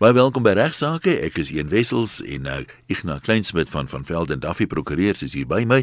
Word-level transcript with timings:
Baie 0.00 0.14
welkom 0.16 0.40
by 0.40 0.54
Regsake. 0.56 1.12
Ek 1.26 1.34
is 1.42 1.50
Ian 1.52 1.68
Wessels 1.68 2.14
en 2.24 2.46
nou 2.46 2.62
Ignas 2.88 3.18
Kleinsmid 3.20 3.68
van 3.68 3.84
van 3.84 4.06
Velden 4.08 4.40
Duffy 4.40 4.64
Prokureurs 4.64 5.20
is 5.26 5.34
hier 5.36 5.44
by 5.44 5.58
my. 5.68 5.82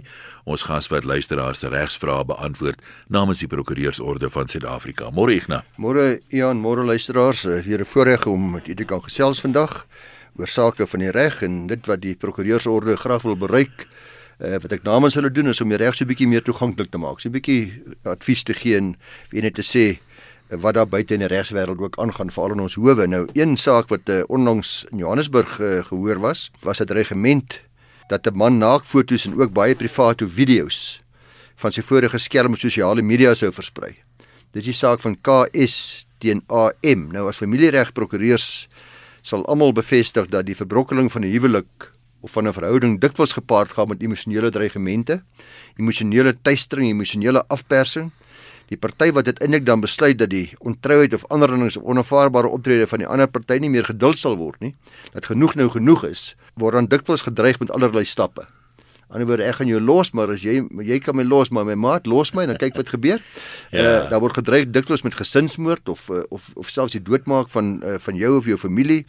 Ons 0.49 0.63
gas 0.65 0.89
wat 0.89 1.05
luisteraars 1.05 1.61
se 1.61 1.69
regsvrae 1.69 2.25
beantwoord 2.25 2.81
namens 3.13 3.43
die 3.45 3.49
Prokureursorde 3.51 4.31
van 4.33 4.49
Suid-Afrika. 4.49 5.11
Môre 5.13 5.35
Ignas. 5.37 5.69
Môre 5.77 6.07
Ian, 6.33 6.57
môre 6.65 6.81
luisteraars. 6.81 7.43
Weer 7.45 7.85
'n 7.85 7.85
voorreg 7.85 8.25
om 8.25 8.51
met 8.57 8.65
julle 8.65 8.85
kan 8.89 9.03
gesels 9.03 9.39
vandag 9.39 9.85
oor 10.39 10.47
sake 10.47 10.87
van 10.87 10.99
die 10.99 11.11
reg 11.11 11.43
en 11.43 11.67
dit 11.67 11.85
wat 11.85 12.01
die 12.01 12.15
Prokureursorde 12.15 12.97
graag 12.97 13.21
wil 13.21 13.37
bereik. 13.37 13.85
Uh, 14.41 14.57
wat 14.57 14.71
ek 14.71 14.83
namens 14.83 15.13
hulle 15.13 15.29
doen 15.31 15.47
is 15.47 15.61
om 15.61 15.69
die 15.69 15.77
reg 15.77 15.93
so 15.93 16.03
'n 16.03 16.07
bietjie 16.07 16.27
meer 16.27 16.41
toeganklik 16.41 16.89
te 16.89 16.97
maak. 16.97 17.19
So 17.19 17.29
'n 17.29 17.37
bietjie 17.37 17.83
advies 18.03 18.43
te 18.43 18.53
gee 18.53 18.77
en 18.77 18.97
weer 19.29 19.43
net 19.43 19.53
te 19.53 19.61
sê 19.61 19.99
wat 20.49 20.73
daar 20.73 20.87
buite 20.87 21.13
in 21.13 21.19
die 21.19 21.27
regswêreld 21.27 21.79
ook 21.79 21.97
aangaan 21.99 22.31
veral 22.31 22.51
in 22.55 22.59
ons 22.59 22.75
howe. 22.75 23.07
Nou 23.07 23.27
een 23.33 23.57
saak 23.57 23.89
wat 23.91 24.09
uh, 24.09 24.23
onlangs 24.27 24.85
in 24.91 24.97
Johannesburg 24.97 25.59
uh, 25.59 25.83
gehoor 25.85 26.19
was, 26.19 26.51
was 26.61 26.79
'n 26.79 26.91
regiment 26.91 27.61
dat 28.07 28.25
'n 28.27 28.35
man 28.35 28.57
naakfoto's 28.57 29.25
en 29.25 29.39
ook 29.41 29.53
baie 29.53 29.75
private 29.75 30.27
video's 30.27 30.99
van 31.55 31.71
sy 31.71 31.81
vorige 31.81 32.17
skerm 32.17 32.53
op 32.53 32.59
sosiale 32.59 33.01
media 33.01 33.33
sou 33.33 33.51
versprei. 33.51 33.95
Dis 34.51 34.63
die 34.63 34.73
saak 34.73 34.99
van 34.99 35.17
KS 35.21 36.07
teen 36.17 36.43
AM. 36.47 37.11
Nou 37.11 37.27
as 37.27 37.37
familieregprokureurs 37.37 38.67
sal 39.21 39.45
almal 39.45 39.73
bevestig 39.73 40.27
dat 40.27 40.45
die 40.45 40.55
verbrokkeling 40.55 41.11
van 41.11 41.21
'n 41.21 41.31
huwelik 41.31 41.91
of 42.21 42.31
van 42.31 42.47
'n 42.47 42.53
verhouding 42.53 42.99
dikwels 42.99 43.33
gepaard 43.33 43.71
gaan 43.71 43.87
met 43.87 44.01
emosionele 44.01 44.49
dreigemente, 44.49 45.23
emosionele 45.75 46.37
teistering, 46.41 46.89
emosionele 46.89 47.43
afpersing 47.47 48.11
die 48.67 48.77
party 48.77 49.11
wat 49.15 49.25
dit 49.29 49.39
eintlik 49.43 49.65
dan 49.65 49.81
besluit 49.83 50.17
dat 50.19 50.31
die 50.33 50.51
ontrouheid 50.59 51.13
of 51.13 51.25
anderings 51.31 51.77
of 51.77 51.83
onaanvaarbare 51.83 52.51
optrede 52.51 52.87
van 52.87 53.03
die 53.03 53.07
ander 53.07 53.29
party 53.31 53.59
nie 53.63 53.71
meer 53.71 53.87
geduld 53.87 54.19
sal 54.19 54.37
word 54.39 54.59
nie, 54.59 54.75
dat 55.13 55.29
genoeg 55.31 55.55
nou 55.55 55.69
genoeg 55.71 56.03
is, 56.11 56.29
word 56.55 56.79
dan 56.79 56.91
dikwels 56.91 57.23
gedreig 57.27 57.59
met 57.63 57.71
allerlei 57.71 58.05
stappe. 58.05 58.47
Aan 59.07 59.21
die 59.23 59.27
woorde 59.29 59.45
ek 59.47 59.61
gaan 59.61 59.69
jou 59.71 59.79
los, 59.79 60.09
maar 60.11 60.33
as 60.33 60.41
jy 60.43 60.57
jy 60.83 60.97
kan 60.99 61.15
my 61.15 61.23
los, 61.23 61.47
maar 61.55 61.63
my 61.63 61.77
maat 61.79 62.09
los 62.11 62.33
my, 62.35 62.43
dan 62.49 62.57
kyk 62.59 62.75
wat 62.75 62.91
gebeur. 62.91 63.23
Ja. 63.67 63.83
Uh, 63.83 64.09
daar 64.09 64.21
word 64.23 64.37
gedreig 64.37 64.69
dikwels 64.71 65.01
met 65.03 65.17
gesinsmoord 65.19 65.89
of 65.91 66.05
uh, 66.09 66.21
of 66.31 66.45
of 66.55 66.69
selfs 66.71 66.93
die 66.95 67.01
doodmaak 67.03 67.49
van 67.51 67.81
uh, 67.83 67.97
van 67.99 68.15
jou 68.15 68.37
of 68.37 68.45
jou 68.47 68.55
familie. 68.57 69.01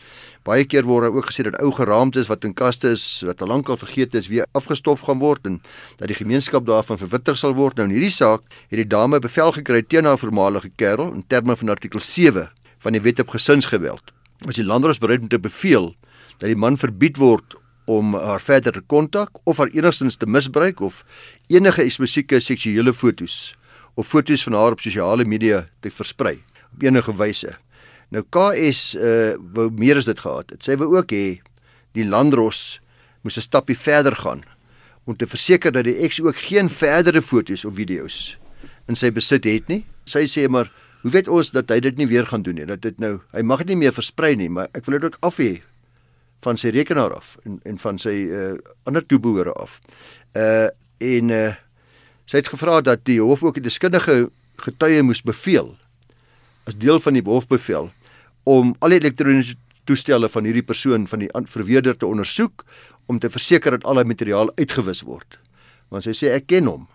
Baie 0.47 0.65
keer 0.67 0.83
word 0.87 1.07
daar 1.07 1.15
ook 1.15 1.29
gesê 1.31 1.45
dat 1.47 1.61
ou 1.63 1.71
geraamtes 1.77 2.27
wat 2.27 2.43
in 2.45 2.57
kaste 2.59 2.91
is, 2.97 3.05
wat 3.27 3.43
al 3.45 3.53
lankal 3.53 3.79
vergeet 3.79 4.17
is, 4.19 4.27
weer 4.33 4.49
afgestof 4.59 5.05
gaan 5.07 5.23
word 5.23 5.47
en 5.47 5.61
dat 6.01 6.11
die 6.11 6.19
gemeenskap 6.19 6.67
daarvan 6.67 6.99
verwittig 6.99 7.39
sal 7.39 7.55
word. 7.55 7.79
Nou 7.79 7.87
in 7.87 7.95
hierdie 7.95 8.15
saak 8.15 8.43
het 8.67 8.81
die 8.83 8.89
dame 8.89 9.23
bevel 9.23 9.55
gekry 9.55 9.85
teen 9.87 10.11
haar 10.11 10.19
voormalige 10.19 10.73
kerel 10.75 11.13
in 11.15 11.23
terme 11.31 11.55
van 11.57 11.75
artikel 11.77 12.03
7 12.03 12.51
van 12.83 12.99
die 12.99 13.03
Wet 13.07 13.23
op 13.23 13.31
Gesinsgeweld. 13.35 14.11
As 14.47 14.59
die 14.59 14.67
landros 14.67 14.99
bereid 14.99 15.23
om 15.23 15.31
te 15.31 15.39
beveel 15.39 15.93
dat 16.39 16.51
die 16.51 16.59
man 16.59 16.77
verbied 16.79 17.23
word 17.23 17.59
om 17.89 18.13
haar 18.15 18.43
verder 18.45 18.73
te 18.77 18.83
kontak 18.85 19.41
of 19.49 19.57
haar 19.57 19.73
enigstens 19.73 20.17
te 20.17 20.27
misbruik 20.29 20.81
of 20.85 21.05
enige 21.49 21.89
spesifieke 21.89 22.41
seksuele 22.41 22.93
fotos 22.93 23.57
of 23.95 24.07
fotos 24.07 24.45
van 24.45 24.57
haar 24.59 24.77
op 24.77 24.81
sosiale 24.85 25.25
media 25.25 25.65
te 25.81 25.91
versprei 25.91 26.43
op 26.73 26.83
enige 26.85 27.15
wyse. 27.17 27.57
Nou 28.13 28.25
KS 28.29 28.95
uh 28.95 29.37
wou 29.55 29.71
meer 29.73 29.97
as 29.97 30.09
dit 30.09 30.21
gehad 30.21 30.53
het. 30.53 30.65
Sy 30.65 30.77
wou 30.81 30.95
ook 30.97 31.13
hê 31.13 31.41
die 31.97 32.05
landros 32.05 32.81
moes 33.25 33.37
'n 33.37 33.49
stappie 33.49 33.77
verder 33.77 34.17
gaan 34.17 34.45
om 35.05 35.17
te 35.17 35.27
verseker 35.27 35.73
dat 35.73 35.85
die 35.85 35.97
eks 36.05 36.21
ook 36.21 36.37
geen 36.37 36.69
verdere 36.71 37.23
fotos 37.23 37.65
of 37.65 37.75
video's 37.75 38.37
in 38.89 38.97
sy 38.97 39.11
besit 39.13 39.45
het 39.45 39.69
nie. 39.69 39.85
Sy 40.05 40.27
sê 40.27 40.49
maar, 40.49 40.73
hoe 41.03 41.11
weet 41.11 41.29
ons 41.29 41.51
dat 41.51 41.69
hy 41.71 41.81
dit 41.81 41.97
nie 41.97 42.07
weer 42.07 42.27
gaan 42.27 42.43
doen 42.43 42.55
nie? 42.55 42.67
Dat 42.69 42.83
dit 42.83 42.99
nou, 42.99 43.21
hy 43.33 43.43
mag 43.43 43.59
dit 43.59 43.69
nie 43.69 43.77
meer 43.85 43.93
versprei 43.93 44.35
nie, 44.37 44.49
maar 44.49 44.69
ek 44.73 44.87
wil 44.87 44.99
dit 44.99 45.05
ook 45.05 45.19
af 45.21 45.37
hê 45.37 45.61
van 46.41 46.59
sy 46.59 46.73
rekenaar 46.75 47.15
af 47.15 47.37
en 47.45 47.61
en 47.65 47.79
van 47.79 47.99
sy 47.99 48.17
uh 48.31 48.57
ander 48.89 49.07
toebehore 49.07 49.53
af. 49.53 49.79
Uh 50.37 50.69
en 50.99 51.31
uh 51.31 51.55
sy 52.29 52.43
het 52.43 52.51
gevra 52.53 52.81
dat 52.81 53.05
die 53.05 53.21
hof 53.21 53.43
ook 53.43 53.59
'n 53.59 53.63
deskundige 53.63 54.31
getuie 54.57 55.03
moes 55.03 55.23
beveel 55.23 55.77
as 56.67 56.77
deel 56.77 57.01
van 57.01 57.13
die 57.13 57.23
hofbevel 57.25 57.91
om 58.45 58.75
al 58.79 58.89
die 58.89 58.99
elektroniese 58.99 59.57
toestelle 59.85 60.29
van 60.29 60.45
hierdie 60.45 60.67
persoon 60.67 61.07
van 61.09 61.19
die 61.19 61.31
verweerder 61.45 61.97
te 61.97 62.07
ondersoek 62.07 62.65
om 63.07 63.19
te 63.19 63.31
verseker 63.31 63.71
dat 63.71 63.85
al 63.85 63.95
die 63.95 64.05
materiaal 64.05 64.53
uitgewis 64.57 65.03
word. 65.03 65.39
Want 65.89 66.05
sy 66.05 66.13
sê 66.13 66.35
ek 66.35 66.47
ken 66.47 66.67
hom. 66.67 66.89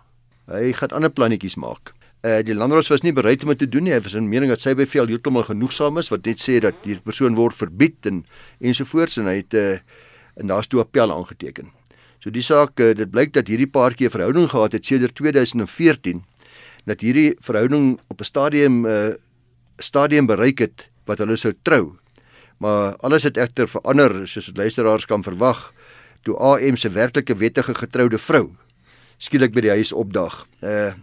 Hy 0.46 0.72
gaan 0.72 0.94
ander 0.94 1.10
plannetjies 1.10 1.56
maak 1.56 1.93
uh, 2.24 2.40
die 2.44 2.56
landros 2.56 2.88
was 2.88 3.04
nie 3.04 3.12
bereid 3.12 3.44
om 3.44 3.52
dit 3.52 3.64
te 3.64 3.68
doen 3.68 3.86
nie. 3.86 3.92
Hy 3.92 4.00
was 4.04 4.16
in 4.18 4.28
mening 4.30 4.52
dat 4.52 4.64
sy 4.64 4.74
bevel 4.78 5.10
heeltemal 5.12 5.46
genoegsaam 5.48 6.00
is 6.00 6.10
wat 6.12 6.26
net 6.26 6.42
sê 6.42 6.58
dat 6.64 6.76
die 6.86 6.96
persoon 7.04 7.36
word 7.38 7.56
verbied 7.58 8.08
en 8.10 8.24
ensovoorts 8.64 9.20
en 9.20 9.28
hy 9.30 9.40
het 9.42 9.56
uh, 9.58 9.78
en 10.40 10.50
daar's 10.50 10.70
toe 10.70 10.80
appel 10.82 11.12
aangeteken. 11.12 11.70
So 12.24 12.32
die 12.32 12.42
saak 12.42 12.80
uh, 12.80 12.94
dit 12.96 13.10
blyk 13.10 13.34
dat 13.36 13.50
hierdie 13.52 13.68
paartjie 13.68 14.08
'n 14.08 14.14
verhouding 14.16 14.48
gehad 14.50 14.72
het 14.72 14.86
sedert 14.86 15.14
2014 15.14 16.24
dat 16.86 17.00
hierdie 17.00 17.36
verhouding 17.40 18.00
op 18.08 18.20
'n 18.20 18.24
stadium 18.24 18.86
'n 18.86 18.88
uh, 18.88 19.14
stadium 19.78 20.26
bereik 20.26 20.58
het 20.58 20.88
wat 21.04 21.18
hulle 21.18 21.36
sou 21.36 21.52
trou. 21.62 21.98
Maar 22.58 22.96
alles 22.96 23.22
het 23.22 23.36
egter 23.36 23.68
verander 23.68 24.28
soos 24.28 24.46
wat 24.46 24.56
luisteraars 24.56 25.06
kan 25.06 25.22
verwag 25.22 25.72
toe 26.22 26.36
AM 26.36 26.76
se 26.76 26.88
werklike 26.88 27.36
wettige 27.36 27.74
getroude 27.74 28.18
vrou 28.18 28.56
skielik 29.18 29.52
by 29.52 29.60
die 29.60 29.70
huis 29.70 29.92
opdag. 29.92 30.46
Uh 30.62 30.94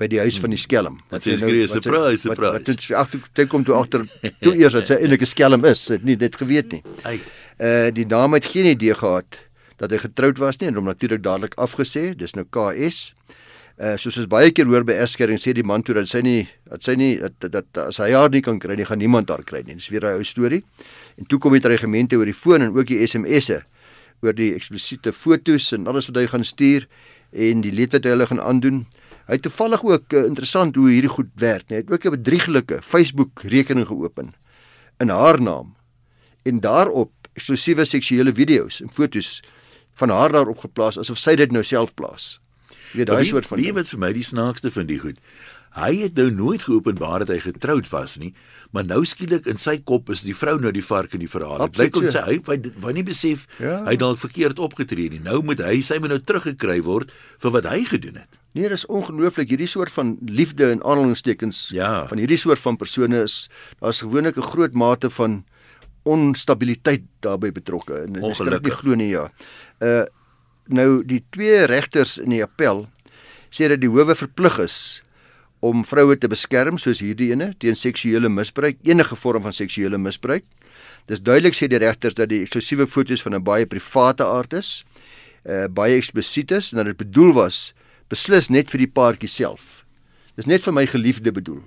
by 0.00 0.08
die 0.10 0.18
huis 0.18 0.40
van 0.42 0.50
die 0.54 0.58
skelm. 0.58 0.98
Wat 1.12 1.22
sê 1.22 1.34
jy? 1.34 1.40
Nou, 1.40 1.66
surprise, 1.70 2.22
surprise. 2.24 2.58
Wat 2.66 2.82
toe 2.82 2.96
agter 2.98 3.24
toe 3.38 3.46
kom 3.50 3.64
toe 3.66 3.76
agter 3.78 4.06
toe 4.44 4.54
eers 4.58 4.74
dat 4.74 4.90
sy 4.90 4.98
eintlik 4.98 5.22
'n 5.22 5.30
skelm 5.30 5.64
is, 5.64 5.86
het 5.88 6.04
nie 6.04 6.16
dit 6.16 6.36
geweet 6.36 6.72
nie. 6.72 6.82
Hey. 7.04 7.20
Uh 7.58 7.90
die 7.94 8.06
dame 8.06 8.40
het 8.40 8.50
geen 8.50 8.66
idee 8.66 8.94
gehad 8.94 9.38
dat 9.78 9.90
hy 9.90 9.98
getroud 10.02 10.38
was 10.38 10.58
nie 10.58 10.68
en 10.68 10.74
hom 10.74 10.90
natuurlik 10.90 11.22
dadelik 11.22 11.54
afgesê. 11.54 12.14
Dis 12.18 12.34
nou 12.34 12.44
KS. 12.50 13.14
Uh 13.78 13.94
soos 13.96 14.18
ons 14.18 14.30
baie 14.30 14.50
keer 14.50 14.66
hoor 14.66 14.84
by 14.84 14.98
eskering 14.98 15.38
sê 15.38 15.54
die 15.54 15.66
man 15.66 15.82
toe 15.82 15.94
dat 15.94 16.10
sy 16.10 16.22
nie 16.22 16.48
dat 16.70 16.82
sy 16.82 16.94
nie 16.98 17.18
dat, 17.18 17.38
dat, 17.38 17.66
dat 17.70 17.86
as 17.86 17.98
hy 18.02 18.10
haar 18.10 18.30
nie 18.30 18.42
kan 18.42 18.58
kry 18.58 18.74
nie, 18.74 18.86
gaan 18.86 18.98
niemand 18.98 19.30
haar 19.30 19.46
kry 19.46 19.62
nie. 19.62 19.74
Dis 19.74 19.90
weer 19.94 20.02
'n 20.10 20.18
ou 20.18 20.24
storie. 20.24 20.64
En 21.18 21.26
toe 21.26 21.38
kom 21.38 21.52
die 21.54 21.62
regimente 21.62 22.16
oor 22.16 22.26
die 22.26 22.34
foon 22.34 22.62
en 22.62 22.74
ook 22.74 22.86
die 22.86 23.06
SMS'e 23.06 23.62
oor 24.22 24.34
die 24.34 24.54
eksplisiete 24.54 25.12
fotos 25.12 25.72
en 25.72 25.86
alles 25.86 26.06
wat 26.10 26.16
hy 26.16 26.26
gaan 26.26 26.44
stuur 26.44 26.86
en 27.32 27.60
die 27.60 27.72
leed 27.72 27.92
wat 27.92 28.04
hy 28.04 28.10
hulle 28.14 28.26
gaan 28.26 28.40
aandoen. 28.40 28.86
Hy 29.26 29.38
het 29.38 29.42
toevallig 29.42 29.84
ook 29.84 30.12
uh, 30.12 30.24
interessant 30.28 30.76
hoe 30.76 30.90
hierdie 30.90 31.10
goed 31.10 31.30
werk, 31.40 31.68
net. 31.68 31.76
Hy 31.76 31.82
het 31.84 31.92
ook 31.92 32.04
'n 32.04 32.16
bedrieglike 32.16 32.82
Facebook 32.82 33.42
rekening 33.42 33.86
geopen 33.86 34.34
in 34.98 35.08
haar 35.08 35.40
naam 35.40 35.76
en 36.42 36.60
daarop 36.60 37.12
eksklusiewe 37.32 37.84
seksuele 37.84 38.32
video's 38.34 38.80
en 38.80 38.90
fotos 38.92 39.42
van 39.94 40.10
haar 40.10 40.32
daarop 40.32 40.58
geplaas 40.58 40.98
asof 40.98 41.18
sy 41.18 41.34
dit 41.34 41.52
nou 41.52 41.64
self 41.64 41.94
plaas. 41.94 42.40
Jy 42.92 43.02
weet 43.02 43.06
daai 43.06 43.24
soort 43.24 43.46
van 43.46 43.58
Wie 43.58 43.72
weet 43.72 43.88
vir 43.88 43.98
my 43.98 44.12
die 44.12 44.26
snaakste 44.26 44.70
van 44.70 44.86
die 44.86 44.98
goed. 44.98 45.18
Hy 45.74 45.90
het 46.04 46.14
nou 46.14 46.28
nooit 46.30 46.62
geopenbaar 46.62 47.24
dat 47.24 47.32
hy 47.34 47.40
getroud 47.42 47.88
was 47.90 48.14
nie, 48.22 48.30
maar 48.70 48.84
nou 48.86 49.00
skielik 49.06 49.48
in 49.50 49.58
sy 49.58 49.80
kop 49.82 50.10
is 50.14 50.22
die 50.22 50.34
vrou 50.36 50.54
nou 50.62 50.70
die 50.74 50.84
vark 50.84 51.16
in 51.16 51.22
die 51.24 51.30
verhaal. 51.30 51.64
Dit 51.66 51.80
lyk 51.80 51.98
of 51.98 52.06
sy 52.14 52.22
hy 52.22 52.36
wou 52.82 52.92
nie 52.94 53.02
besef 53.06 53.48
ja. 53.58 53.80
hy 53.88 53.96
dalk 53.98 54.20
verkeerd 54.22 54.62
opgetree 54.62 55.10
nie. 55.10 55.22
Nou 55.24 55.40
moet 55.46 55.62
hy 55.64 55.80
sy 55.82 55.98
moet 55.98 56.14
nou 56.14 56.20
teruggekry 56.22 56.78
word 56.86 57.10
vir 57.42 57.54
wat 57.56 57.66
hy 57.70 57.82
gedoen 57.90 58.22
het. 58.22 58.38
Nee, 58.54 58.70
dis 58.70 58.86
ongelooflik 58.86 59.50
hierdie 59.50 59.66
soort 59.66 59.90
van 59.90 60.14
liefde 60.30 60.68
en 60.70 60.82
aanhalingstekens 60.86 61.72
ja. 61.74 62.04
van 62.06 62.22
hierdie 62.22 62.38
soort 62.38 62.62
van 62.62 62.78
persone 62.78 63.24
is 63.26 63.48
daar's 63.80 64.04
gewoonlik 64.06 64.38
'n 64.38 64.46
groot 64.46 64.74
mate 64.74 65.10
van 65.10 65.42
onstabiliteit 66.04 67.02
daarbey 67.20 67.50
betrokke 67.50 68.04
en 68.04 68.12
dis 68.12 68.38
nie 68.38 68.70
glo 68.70 68.94
nie 68.94 69.10
ja. 69.10 69.30
Uh 69.80 70.04
nou 70.64 71.04
die 71.04 71.20
twee 71.30 71.66
regters 71.68 72.16
in 72.16 72.30
die 72.32 72.42
appel 72.42 72.86
sê 73.52 73.68
dat 73.68 73.82
die 73.82 73.90
howe 73.90 74.14
verplig 74.16 74.58
is 74.58 75.03
om 75.64 75.84
vroue 75.86 76.16
te 76.20 76.28
beskerm 76.28 76.78
soos 76.80 77.00
hierdie 77.00 77.30
ene 77.32 77.52
teen 77.62 77.76
seksuele 77.78 78.28
misbruik, 78.28 78.80
enige 78.84 79.16
vorm 79.16 79.44
van 79.46 79.54
seksuele 79.56 79.98
misbruik. 80.00 80.44
Dis 81.08 81.22
duidelik 81.24 81.56
sê 81.56 81.68
die 81.70 81.80
regters 81.80 82.16
dat 82.18 82.28
die 82.32 82.42
eksklusiewe 82.44 82.86
foto's 82.90 83.24
van 83.24 83.34
'n 83.34 83.44
baie 83.44 83.66
private 83.66 84.24
aard 84.24 84.52
is, 84.52 84.84
uh 85.44 85.66
baie 85.68 85.96
eksplisiet 85.96 86.50
is 86.50 86.72
en 86.72 86.78
dat 86.78 86.86
dit 86.86 86.96
bedoel 86.96 87.32
was 87.32 87.74
beslis 88.08 88.50
net 88.50 88.70
vir 88.70 88.78
die 88.78 88.92
paartjie 88.92 89.28
self. 89.28 89.84
Dis 90.36 90.46
net 90.46 90.62
vir 90.62 90.72
my 90.72 90.86
geliefde 90.86 91.32
bedoel. 91.32 91.62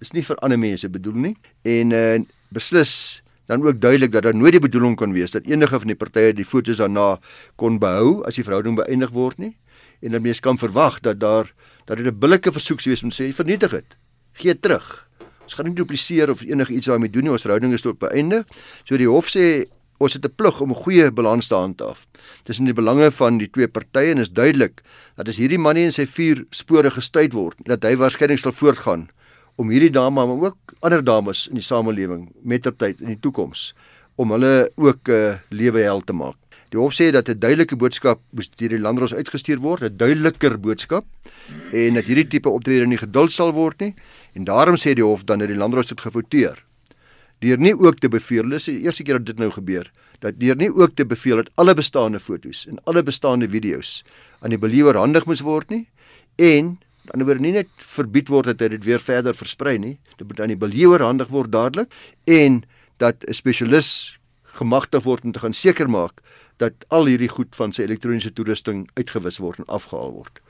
Dis 0.00 0.12
nie 0.12 0.22
vir 0.22 0.36
ander 0.42 0.58
mense 0.58 0.88
bedoel 0.88 1.14
nie. 1.14 1.36
En 1.64 1.92
uh 1.92 2.18
beslis 2.52 3.22
dan 3.46 3.64
ook 3.66 3.80
duidelik 3.80 4.12
dat 4.12 4.22
daar 4.22 4.34
nooit 4.34 4.52
die 4.52 4.60
bedoeling 4.60 4.96
kan 4.96 5.12
wees 5.12 5.30
dat 5.30 5.46
enige 5.46 5.78
van 5.78 5.88
die 5.88 5.96
partye 5.96 6.32
die 6.32 6.44
fotos 6.44 6.76
daarna 6.76 7.18
kon 7.56 7.78
behou 7.78 8.22
as 8.24 8.34
die 8.34 8.44
verhouding 8.44 8.76
beëindig 8.76 9.10
word 9.10 9.38
nie. 9.38 9.56
En 10.02 10.10
dan 10.10 10.22
mens 10.22 10.40
kan 10.40 10.58
verwag 10.58 11.00
dat 11.00 11.20
daar 11.20 11.52
dat 11.84 11.96
dit 11.96 12.06
'n 12.06 12.18
billike 12.18 12.52
versoek 12.52 12.80
sou 12.80 12.90
wees 12.90 13.02
om 13.02 13.10
sê 13.10 13.34
vernietig 13.34 13.70
dit. 13.70 13.96
Gee 14.32 14.60
terug. 14.60 15.08
Ons 15.42 15.54
gaan 15.54 15.66
nie 15.66 15.74
dupliseer 15.74 16.30
of 16.30 16.42
enige 16.42 16.72
iets 16.72 16.86
daarmee 16.86 17.10
doen 17.10 17.22
nie. 17.22 17.32
Ons 17.32 17.42
verhouding 17.42 17.72
is 17.72 17.82
tot 17.82 17.98
beëinde. 17.98 18.44
So 18.84 18.96
die 18.96 19.08
hof 19.08 19.28
sê 19.28 19.66
ons 19.98 20.12
het 20.12 20.24
'n 20.24 20.34
plig 20.34 20.60
om 20.60 20.70
'n 20.70 20.82
goeie 20.84 21.10
balans 21.10 21.48
te 21.48 21.54
handhaaf. 21.54 22.06
In 22.58 22.64
die 22.64 22.74
belange 22.74 23.10
van 23.10 23.38
die 23.38 23.50
twee 23.50 23.68
partye 23.68 24.10
en 24.10 24.18
is 24.18 24.30
duidelik 24.30 24.82
dat 25.16 25.28
as 25.28 25.36
hierdie 25.36 25.58
man 25.58 25.74
nie 25.74 25.84
in 25.84 25.92
sy 25.92 26.06
vier 26.06 26.44
spore 26.50 26.90
gestuit 26.90 27.32
word, 27.32 27.56
dat 27.64 27.82
hy 27.82 27.96
waarskynlik 27.96 28.38
sal 28.38 28.52
voortgaan 28.52 29.08
om 29.56 29.70
hierdie 29.70 29.90
dame 29.90 30.26
maar 30.26 30.42
ook 30.42 30.74
ander 30.80 31.04
dames 31.04 31.48
in 31.48 31.54
die 31.54 31.64
samelewing 31.66 32.32
met 32.42 32.62
ter 32.62 32.76
tyd 32.76 33.00
in 33.00 33.06
die 33.06 33.20
toekoms 33.20 33.74
om 34.16 34.30
hulle 34.30 34.70
ook 34.76 35.08
'n 35.08 35.12
uh, 35.12 35.38
lewe 35.50 35.80
hel 35.80 36.00
te 36.00 36.12
maak. 36.12 36.36
Die 36.72 36.80
hof 36.80 36.94
sê 36.96 37.10
dat 37.12 37.28
'n 37.28 37.38
duidelike 37.38 37.76
boodskap 37.76 38.20
moes 38.32 38.48
deur 38.48 38.68
die 38.68 38.80
landdros 38.80 39.12
uitgestuur 39.14 39.60
word, 39.60 39.82
'n 39.82 39.96
duideliker 39.96 40.58
boodskap 40.58 41.04
en 41.72 41.94
dat 41.94 42.04
hierdie 42.04 42.26
tipe 42.26 42.48
optrede 42.48 42.86
nie 42.86 42.96
geduld 42.96 43.32
sal 43.32 43.52
word 43.52 43.80
nie. 43.80 43.94
En 44.34 44.44
daarom 44.44 44.76
sê 44.76 44.94
die 44.94 45.04
hof 45.04 45.24
dan 45.24 45.38
dat 45.38 45.48
die 45.48 45.56
landdros 45.56 45.86
dit 45.86 46.00
gefouteer. 46.00 46.64
Deur 47.40 47.58
nie 47.58 47.74
ook 47.74 47.98
te 47.98 48.08
beveel, 48.08 48.48
dis 48.48 48.64
die 48.64 48.80
eerste 48.80 49.02
keer 49.02 49.18
dat 49.18 49.26
dit 49.26 49.38
nou 49.38 49.50
gebeur, 49.50 49.90
dat 50.20 50.38
deur 50.38 50.56
nie 50.56 50.70
ook 50.70 50.94
te 50.94 51.04
beveel 51.04 51.36
dat 51.36 51.50
alle 51.56 51.74
bestaande 51.74 52.20
fotos 52.20 52.66
en 52.66 52.78
alle 52.84 53.02
bestaande 53.02 53.48
video's 53.48 54.02
aan 54.40 54.50
die 54.50 54.58
belewer 54.58 54.96
handig 54.96 55.26
moes 55.26 55.40
word 55.40 55.70
nie 55.70 55.88
en 56.36 56.78
aan 57.10 57.18
die 57.18 57.26
ander 57.26 57.40
nie 57.40 57.52
net 57.52 57.68
verbied 57.76 58.28
word 58.28 58.44
dat 58.44 58.60
hy 58.60 58.68
dit 58.68 58.84
weer 58.84 59.00
verder 59.00 59.34
versprei 59.34 59.78
nie, 59.78 59.98
dit 60.16 60.26
moet 60.26 60.40
aan 60.40 60.48
die 60.54 60.56
belewer 60.56 61.02
handig 61.02 61.28
word 61.28 61.52
dadelik 61.52 61.92
en 62.24 62.62
dat 62.98 63.24
'n 63.28 63.34
spesialis 63.34 64.18
gemagtig 64.58 65.02
word 65.02 65.24
om 65.24 65.32
te 65.32 65.42
gaan 65.42 65.56
seker 65.56 65.90
maak 65.90 66.20
dat 66.56 66.72
al 66.88 67.06
hierdie 67.10 67.32
goed 67.32 67.56
van 67.56 67.72
sy 67.72 67.82
elektroniese 67.82 68.32
toerusting 68.32 68.88
uitgewis 68.94 69.40
word 69.42 69.58
en 69.58 69.66
afgehaal 69.66 70.12
word. 70.12 70.40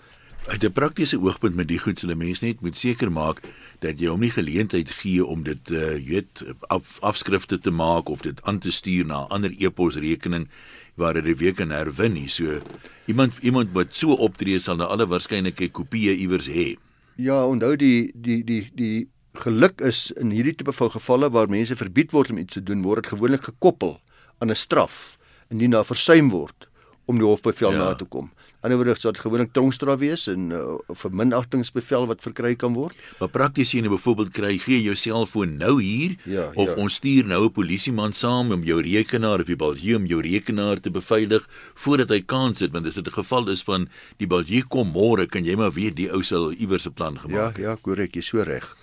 Uit 0.46 0.64
'n 0.64 0.72
praktiese 0.72 1.20
oogpunt 1.20 1.54
met 1.54 1.68
die 1.68 1.78
goed 1.78 1.98
se 1.98 2.14
mense 2.14 2.44
net 2.44 2.60
moet 2.60 2.76
seker 2.76 3.12
maak 3.12 3.42
dat 3.78 4.00
jy 4.00 4.08
hom 4.10 4.20
nie 4.20 4.30
geleentheid 4.30 4.90
gee 4.90 5.24
om 5.24 5.42
dit 5.42 5.70
uh 5.70 5.94
weet 5.94 6.42
af, 6.66 6.98
afskrifte 7.00 7.58
te 7.58 7.70
maak 7.70 8.08
of 8.08 8.20
dit 8.20 8.42
aan 8.42 8.58
te 8.58 8.70
stuur 8.70 9.06
na 9.06 9.22
'n 9.22 9.30
ander 9.30 9.54
e-posrekening 9.58 10.48
waar 10.94 11.14
dit 11.14 11.38
weer 11.38 11.54
kan 11.54 11.70
herwin 11.70 12.12
nie. 12.12 12.28
So 12.28 12.60
iemand 13.06 13.38
iemand 13.40 13.72
wat 13.72 13.96
so 13.96 14.12
optree 14.12 14.58
sal 14.58 14.76
na 14.76 14.84
alle 14.84 15.06
waarskynlike 15.06 15.68
kopieë 15.68 16.18
iewers 16.18 16.48
hê. 16.48 16.76
Ja, 17.16 17.46
onthou 17.46 17.76
die 17.76 18.12
die 18.14 18.44
die 18.44 18.70
die 18.74 19.08
geluk 19.32 19.80
is 19.80 20.10
in 20.20 20.30
hierdie 20.30 20.54
tipe 20.54 20.72
van 20.72 20.90
gevalle 20.90 21.30
waar 21.30 21.48
mense 21.48 21.76
verbied 21.76 22.12
word 22.12 22.30
om 22.30 22.38
iets 22.38 22.54
te 22.54 22.62
doen, 22.62 22.82
word 22.82 23.02
dit 23.02 23.12
gewoonlik 23.12 23.44
gekoppel 23.48 24.00
aan 24.38 24.50
'n 24.50 24.56
straf 24.56 25.16
indien 25.48 25.70
daar 25.70 25.84
versuim 25.84 26.30
word 26.30 26.68
om 27.04 27.18
die 27.18 27.26
hofbevel 27.26 27.72
ja. 27.72 27.78
na 27.78 27.94
te 27.94 28.04
kom. 28.04 28.30
Anderswoorde 28.62 29.00
sou 29.00 29.10
dit 29.10 29.22
gewoonlik 29.24 29.50
tronkstraf 29.56 29.98
wees 29.98 30.28
en 30.30 30.52
uh, 30.54 30.78
of 30.86 31.02
'n 31.04 31.16
minagtingsbevel 31.18 32.06
wat 32.06 32.22
verkry 32.22 32.54
kan 32.54 32.74
word. 32.74 32.94
Maar 33.18 33.28
prakties 33.28 33.70
sien 33.74 33.82
jy 33.82 33.90
byvoorbeeld 33.90 34.30
kry 34.30 34.58
gee 34.58 34.82
jou 34.82 34.94
selfoon 34.94 35.56
nou 35.58 35.82
hier 35.82 36.14
ja, 36.24 36.50
of 36.54 36.68
ja. 36.68 36.74
ons 36.74 36.94
stuur 36.94 37.26
nou 37.26 37.44
'n 37.44 37.52
polisieman 37.52 38.12
saam 38.12 38.52
om 38.52 38.62
jou 38.62 38.80
rekenaar 38.80 39.40
of 39.40 39.46
die 39.46 39.56
balje 39.56 39.96
om 39.96 40.06
jou 40.06 40.20
rekenaar 40.22 40.80
te 40.80 40.90
beveilig 40.90 41.48
voordat 41.74 42.08
hy 42.08 42.20
kans 42.22 42.60
het 42.60 42.72
want 42.72 42.86
as 42.86 42.94
dit 42.94 43.06
'n 43.06 43.18
geval 43.18 43.48
is 43.48 43.62
van 43.62 43.88
die 44.18 44.26
balje 44.26 44.62
kom 44.62 44.92
môre 44.92 45.26
kan 45.26 45.44
jy 45.44 45.56
maar 45.56 45.72
weet 45.72 45.96
die 45.96 46.12
ou 46.12 46.22
sal 46.22 46.52
iewers 46.52 46.86
'n 46.86 46.94
plan 46.94 47.18
gemaak. 47.18 47.58
Ja, 47.58 47.62
ja, 47.62 47.76
korrek, 47.82 48.14
jy 48.14 48.22
so 48.22 48.42
reg. 48.42 48.76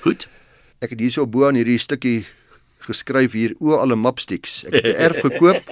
Goed. 0.00 0.28
Ek 0.78 0.90
het 0.94 1.00
hierso 1.00 1.26
bo 1.26 1.48
aan 1.48 1.58
hierdie 1.58 1.78
stukkie 1.78 2.26
geskryf 2.86 3.34
hier 3.34 3.54
o 3.58 3.74
alle 3.78 3.96
mapsticks. 3.98 4.62
Ek 4.68 4.78
het 4.78 4.86
'n 4.86 5.00
erf 5.08 5.20
gekoop. 5.26 5.62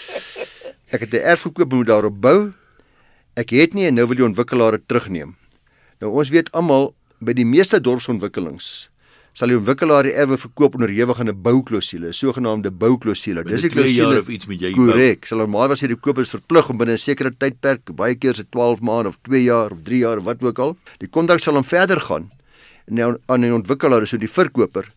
Ek 0.94 1.00
het 1.00 1.12
'n 1.14 1.24
erf 1.24 1.42
gekoop 1.48 1.70
en 1.70 1.76
moet 1.76 1.86
daarop 1.86 2.20
bou. 2.20 2.52
Ek 3.34 3.50
het 3.50 3.74
nie 3.74 3.86
en 3.86 3.94
nou 3.94 4.06
wil 4.06 4.16
die 4.16 4.28
ontwikkelaar 4.28 4.72
dit 4.72 4.88
terugneem. 4.88 5.36
Nou 6.00 6.12
ons 6.12 6.28
weet 6.28 6.52
almal 6.52 6.94
by 7.20 7.32
die 7.32 7.46
meeste 7.46 7.80
dorpsontwikkelings 7.80 8.90
sal 9.32 9.48
die 9.48 9.56
ontwikkelaar 9.56 10.08
die 10.08 10.14
erwe 10.18 10.36
verkoop 10.36 10.74
onderhewig 10.74 11.20
aan 11.20 11.28
'n 11.28 11.42
bouklousule, 11.42 12.08
'n 12.08 12.12
sogenaamde 12.12 12.70
bouklousule. 12.70 13.44
Dis 13.44 13.64
'n 13.64 13.68
klousule 13.68 14.20
of 14.20 14.28
iets 14.28 14.46
met 14.46 14.60
jy 14.60 14.72
korrek. 14.72 15.24
Sal 15.24 15.38
normaal 15.38 15.68
was 15.68 15.80
hierdie 15.80 16.00
kopers 16.00 16.30
verplig 16.30 16.68
om 16.68 16.76
binne 16.76 16.92
'n 16.92 16.98
sekere 16.98 17.30
tydperk, 17.30 17.94
baie 17.94 18.14
keer 18.14 18.34
se 18.34 18.44
12 18.48 18.80
maande 18.80 19.08
of 19.08 19.18
2 19.22 19.42
jaar 19.42 19.70
of 19.70 19.78
3 19.82 19.98
jaar 19.98 20.18
of 20.18 20.24
wat 20.24 20.42
ook 20.42 20.58
al, 20.58 20.76
die 20.98 21.08
kontrak 21.08 21.40
sal 21.40 21.54
hom 21.54 21.64
verder 21.64 22.00
gaan 22.00 22.30
aan 22.88 23.44
die 23.44 23.54
ontwikkelaar, 23.54 24.06
so 24.06 24.16
die 24.16 24.30
verkoper, 24.30 24.88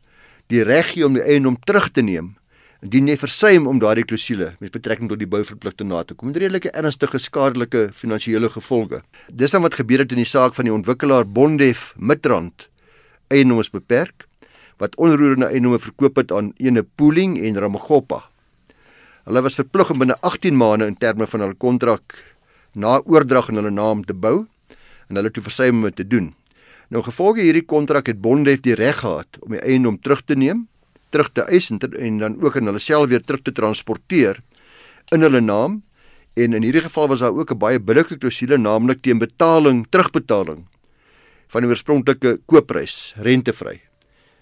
die 0.48 0.64
reg 0.64 0.94
gee 0.94 1.06
om 1.06 1.18
die 1.18 1.24
eiendom 1.24 1.58
terug 1.66 1.92
te 1.92 2.02
neem 2.02 2.36
indien 2.84 3.08
jy 3.08 3.16
versuim 3.16 3.68
om 3.72 3.78
daardie 3.80 4.04
klousule 4.04 4.50
met 4.60 4.74
betrekking 4.74 5.08
tot 5.08 5.22
die 5.22 5.30
bouverpligting 5.30 5.88
na 5.88 6.02
te 6.04 6.18
kom 6.20 6.28
met 6.32 6.40
redelike 6.42 6.72
ernstige 6.76 7.22
skadelike 7.22 7.86
finansiële 7.96 8.50
gevolge. 8.52 9.00
Dis 9.32 9.56
dan 9.56 9.64
wat 9.64 9.78
gebeur 9.80 10.04
het 10.04 10.12
in 10.12 10.20
die 10.20 10.28
saak 10.28 10.58
van 10.58 10.68
die 10.68 10.74
ontwikkelaar 10.74 11.24
Bondef 11.24 11.94
Midrand 11.96 12.68
eiendoms 13.32 13.72
beperk 13.72 14.28
wat 14.82 14.98
onroerende 15.00 15.48
eiendomme 15.48 15.80
verkoop 15.80 16.20
het 16.20 16.36
aan 16.36 16.52
ene 16.60 16.84
Pooling 16.84 17.38
en 17.40 17.60
Ramagopa. 17.64 18.20
Hulle 19.24 19.44
was 19.46 19.56
verplig 19.56 19.94
om 19.94 20.04
binne 20.04 20.18
18 20.20 20.58
maande 20.60 20.90
in 20.92 21.00
terme 21.00 21.28
van 21.30 21.46
hul 21.46 21.56
kontrak 21.56 22.18
na 22.76 22.98
oordrag 23.00 23.52
in 23.54 23.62
hulle 23.62 23.72
naam 23.72 24.04
te 24.04 24.14
bou 24.14 24.42
en 25.08 25.20
hulle 25.20 25.32
toe 25.32 25.44
versuim 25.46 25.80
om 25.80 25.88
dit 25.88 26.02
te 26.02 26.08
doen. 26.08 26.34
Nou 26.90 27.04
gevolge 27.04 27.42
hierdie 27.42 27.66
kontrak 27.66 28.08
het 28.08 28.22
Bondef 28.22 28.62
die 28.62 28.76
reg 28.76 29.00
gehad 29.00 29.40
om 29.42 29.56
die 29.56 29.62
eiendom 29.62 30.00
terug 30.02 30.24
te 30.26 30.36
neem, 30.36 30.68
terug 31.10 31.32
te 31.32 31.42
eis 31.42 31.70
en, 31.72 31.80
ter, 31.80 31.94
en 32.00 32.18
dan 32.18 32.42
ook 32.42 32.56
in 32.56 32.66
hulle 32.66 32.80
self 32.80 33.10
weer 33.10 33.22
terug 33.22 33.42
te 33.42 33.52
transporteer 33.52 34.42
in 35.12 35.22
hulle 35.22 35.42
naam. 35.42 35.82
En 36.34 36.54
in 36.54 36.64
hierdie 36.66 36.82
geval 36.82 37.08
was 37.08 37.20
daar 37.20 37.34
ook 37.34 37.52
'n 37.52 37.58
baie 37.58 37.80
billike 37.80 38.18
klousule 38.18 38.58
naamlik 38.58 39.02
teen 39.02 39.18
betaling, 39.18 39.86
terugbetaling 39.90 40.66
van 41.48 41.62
die 41.62 41.70
oorspronklike 41.70 42.40
koopprys, 42.46 43.14
rentevry. 43.18 43.82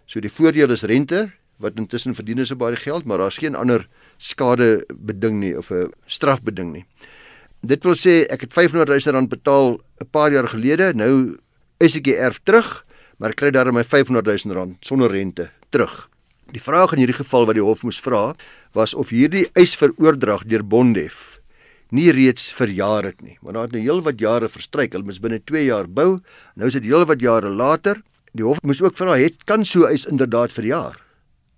So 0.06 0.20
die 0.20 0.32
voordeel 0.32 0.72
is 0.72 0.84
rente 0.84 1.32
wat 1.62 1.78
intussen 1.78 2.16
verdien 2.16 2.40
is 2.40 2.52
op 2.52 2.58
baie 2.64 2.76
geld, 2.76 3.06
maar 3.06 3.18
daar's 3.18 3.38
geen 3.38 3.56
ander 3.56 3.88
skade 4.18 4.86
beding 4.96 5.40
nie 5.40 5.58
of 5.58 5.72
'n 5.72 5.92
strafbeding 6.06 6.72
nie. 6.72 6.86
Dit 7.62 7.84
wil 7.84 7.94
sê 7.94 8.26
ek 8.30 8.42
het 8.42 8.54
500 8.54 8.90
000 8.90 9.16
rand 9.16 9.30
betaal 9.30 9.80
'n 10.02 10.10
paar 10.12 10.32
jaar 10.32 10.48
gelede, 10.48 10.94
nou 10.94 11.38
is 11.82 11.98
ek 11.98 12.06
die 12.08 12.16
erf 12.16 12.40
terug, 12.46 12.86
maar 13.18 13.34
ek 13.34 13.42
kry 13.42 13.52
daarmee 13.52 13.82
my 13.82 13.88
500 13.88 14.46
000 14.46 14.56
rand 14.56 14.78
sonder 14.86 15.12
rente 15.12 15.50
terug. 15.70 16.08
Die 16.52 16.62
vraag 16.62 16.94
in 16.94 17.04
hierdie 17.04 17.20
geval 17.20 17.46
wat 17.48 17.58
die 17.58 17.66
hof 17.66 17.84
moes 17.84 18.00
vra, 18.02 18.32
was 18.76 18.94
of 18.94 19.10
hierdie 19.10 19.48
eis 19.56 19.76
vir 19.80 19.94
oordrag 19.98 20.44
deur 20.46 20.64
Bondef 20.64 21.42
nie 21.92 22.08
reeds 22.16 22.48
verjaar 22.56 23.06
het 23.10 23.20
nie. 23.22 23.38
Want 23.44 23.56
daar 23.56 23.68
het 23.68 23.76
nou 23.76 23.84
heelwat 23.84 24.20
jare 24.20 24.50
verstryk. 24.52 24.96
Hulle 24.96 25.08
moes 25.08 25.20
binne 25.24 25.42
2 25.44 25.66
jaar 25.68 25.90
bou. 25.92 26.18
Nou 26.56 26.72
is 26.72 26.78
dit 26.80 26.88
heelwat 26.88 27.22
jare 27.24 27.52
later. 27.52 28.02
Die 28.32 28.46
hof 28.48 28.62
moes 28.64 28.82
ook 28.82 28.96
vra, 28.96 29.18
het 29.20 29.44
kan 29.46 29.66
so 29.68 29.84
eis 29.90 30.08
inderdaad 30.08 30.56
verjaar? 30.56 30.96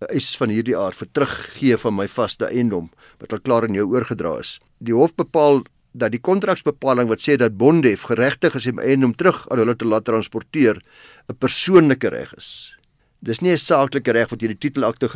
'n 0.02 0.10
Eis 0.10 0.34
van 0.36 0.50
hierdie 0.50 0.76
aard 0.78 0.98
vir 0.98 1.08
teruggee 1.14 1.78
van 1.78 1.96
my 1.96 2.08
vaste 2.08 2.46
eiendom 2.46 2.90
wat 3.20 3.34
al 3.34 3.40
klaar 3.40 3.64
aan 3.64 3.78
jou 3.78 3.86
oorgedra 3.94 4.40
is. 4.40 4.60
Die 4.80 4.94
hof 4.94 5.16
bepaal 5.16 5.64
dat 5.94 6.14
die 6.14 6.22
kontraksbepaling 6.22 7.10
wat 7.10 7.22
sê 7.22 7.38
dat 7.38 7.58
Bondef 7.58 8.08
geregtig 8.10 8.58
is 8.58 8.68
om 8.72 8.82
eiendom 8.82 9.14
terug 9.16 9.44
aan 9.50 9.62
hulle 9.62 9.76
te 9.78 9.86
laat 9.86 10.06
transporteer 10.10 10.82
'n 11.30 11.38
persoonlike 11.38 12.10
reg 12.10 12.34
is. 12.36 12.76
Dis 13.20 13.42
nie 13.42 13.52
'n 13.52 13.58
saaklike 13.58 14.12
reg 14.12 14.30
wat 14.30 14.42
hierdie 14.42 14.58
titelakte 14.58 15.08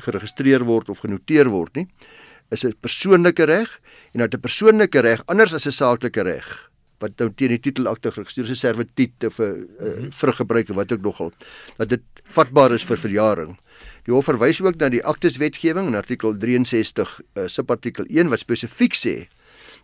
geregistreer 0.00 0.64
word 0.64 0.88
of 0.88 0.98
genoteer 0.98 1.48
word 1.48 1.76
nie. 1.76 1.86
Is 2.50 2.64
'n 2.64 2.74
persoonlike 2.80 3.44
reg 3.44 3.80
en 4.14 4.20
dat 4.20 4.34
'n 4.34 4.40
persoonlike 4.40 5.00
reg 5.00 5.22
anders 5.26 5.54
as 5.54 5.66
'n 5.66 5.72
saaklike 5.72 6.22
reg 6.22 6.70
wat 7.02 7.18
nou 7.18 7.30
teen 7.34 7.48
die 7.48 7.60
titelakte 7.60 8.10
geregistreer 8.10 8.50
is 8.50 8.50
'n 8.50 8.66
servitut 8.66 9.24
of 9.24 9.38
'n 9.38 9.68
mhm. 9.80 10.10
vruggebruik 10.10 10.70
of 10.70 10.76
wat 10.76 10.92
ook 10.92 11.02
nogal 11.02 11.32
dat 11.76 11.88
dit 11.88 12.02
vatbaar 12.24 12.72
is 12.72 12.84
vir 12.84 12.96
verjaring. 12.96 13.58
Die 14.04 14.14
hof 14.14 14.24
verwys 14.24 14.60
ook 14.60 14.76
na 14.76 14.88
die 14.88 15.04
akteswetgewing 15.04 15.86
in 15.86 15.94
artikel 15.94 16.36
63 16.36 17.20
uh, 17.34 17.46
subartikel 17.46 18.04
1 18.08 18.28
wat 18.28 18.38
spesifiek 18.38 18.94
sê 18.94 19.28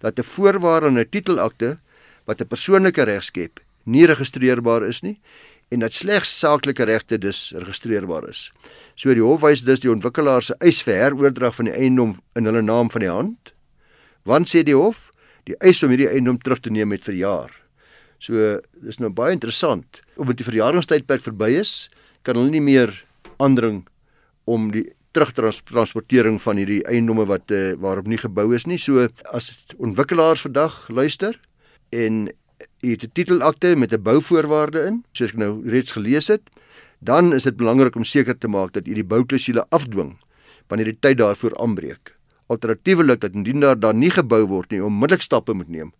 dat 0.00 0.18
'n 0.18 0.22
voorwaarde 0.22 0.86
in 0.86 0.98
'n 0.98 1.08
titelakte 1.08 1.78
wat 2.24 2.40
'n 2.40 2.46
persoonlike 2.46 3.02
reg 3.02 3.24
skep, 3.24 3.60
nie 3.84 4.06
registreerbaar 4.06 4.82
is 4.82 5.02
nie 5.02 5.20
en 5.68 5.78
dat 5.84 5.92
slegs 5.92 6.38
saaklike 6.38 6.84
regte 6.88 7.18
dus 7.18 7.52
registreerbaar 7.56 8.28
is. 8.28 8.48
So 8.94 9.12
die 9.14 9.24
hof 9.24 9.44
wys 9.44 9.64
dus 9.66 9.82
die 9.84 9.92
ontwikkelaar 9.92 10.42
se 10.42 10.56
eis 10.64 10.80
vir 10.84 10.96
heroordrag 11.02 11.54
van 11.58 11.68
die 11.68 11.76
eiendom 11.76 12.16
in 12.38 12.48
hulle 12.48 12.62
naam 12.64 12.90
van 12.90 13.04
die 13.04 13.12
hand. 13.12 13.52
Want 14.28 14.48
sê 14.48 14.64
die 14.64 14.76
hof, 14.76 15.10
die 15.44 15.56
eis 15.64 15.82
om 15.82 15.92
hierdie 15.92 16.08
eiendom 16.08 16.40
terug 16.40 16.62
te 16.64 16.72
neem 16.72 16.92
het 16.92 17.04
verjaar. 17.04 17.52
So 18.18 18.58
dis 18.82 18.98
nou 18.98 19.10
baie 19.14 19.36
interessant. 19.36 20.00
Omdat 20.16 20.40
die 20.40 20.48
verjaringstydperk 20.48 21.22
verby 21.22 21.52
is, 21.60 21.88
kan 22.26 22.36
hulle 22.36 22.50
nie 22.50 22.64
meer 22.64 22.94
aandring 23.38 23.84
om 24.48 24.72
die 24.72 24.88
terugtransportering 25.16 26.40
van 26.42 26.60
hierdie 26.60 26.82
eiendomme 26.84 27.26
wat 27.28 27.50
uh, 27.50 27.72
waarop 27.80 28.06
nie 28.06 28.20
gebou 28.20 28.52
is 28.54 28.66
nie. 28.66 28.78
So 28.78 29.08
as 29.32 29.50
ontwikkelaars 29.78 30.44
vandag 30.46 30.88
luister 30.88 31.38
en 31.94 32.28
jy 32.82 32.94
het 32.94 33.04
'n 33.04 33.12
titelakte 33.14 33.76
met 33.76 33.92
'n 33.92 34.02
bouvoorwaarde 34.02 34.86
in, 34.86 35.04
soos 35.12 35.30
ek 35.30 35.38
nou 35.38 35.62
reeds 35.64 35.92
gelees 35.92 36.28
het, 36.28 36.42
dan 37.00 37.32
is 37.32 37.42
dit 37.42 37.56
belangrik 37.56 37.96
om 37.96 38.04
seker 38.04 38.38
te 38.38 38.48
maak 38.48 38.72
dat 38.72 38.86
jy 38.86 38.94
die 38.94 39.04
bouklousule 39.04 39.64
afdwing 39.70 40.18
wanneer 40.68 40.92
die 40.92 41.00
tyd 41.00 41.18
daarvoor 41.18 41.56
aanbreek. 41.56 42.16
Alternatiefelik 42.46 43.20
dat 43.20 43.34
indien 43.34 43.60
daar 43.60 43.78
dan 43.78 43.98
nie 43.98 44.10
gebou 44.10 44.46
word 44.46 44.70
nie, 44.70 44.84
onmiddellik 44.84 45.22
stappe 45.22 45.52
moet 45.54 45.68
neem 45.68 45.92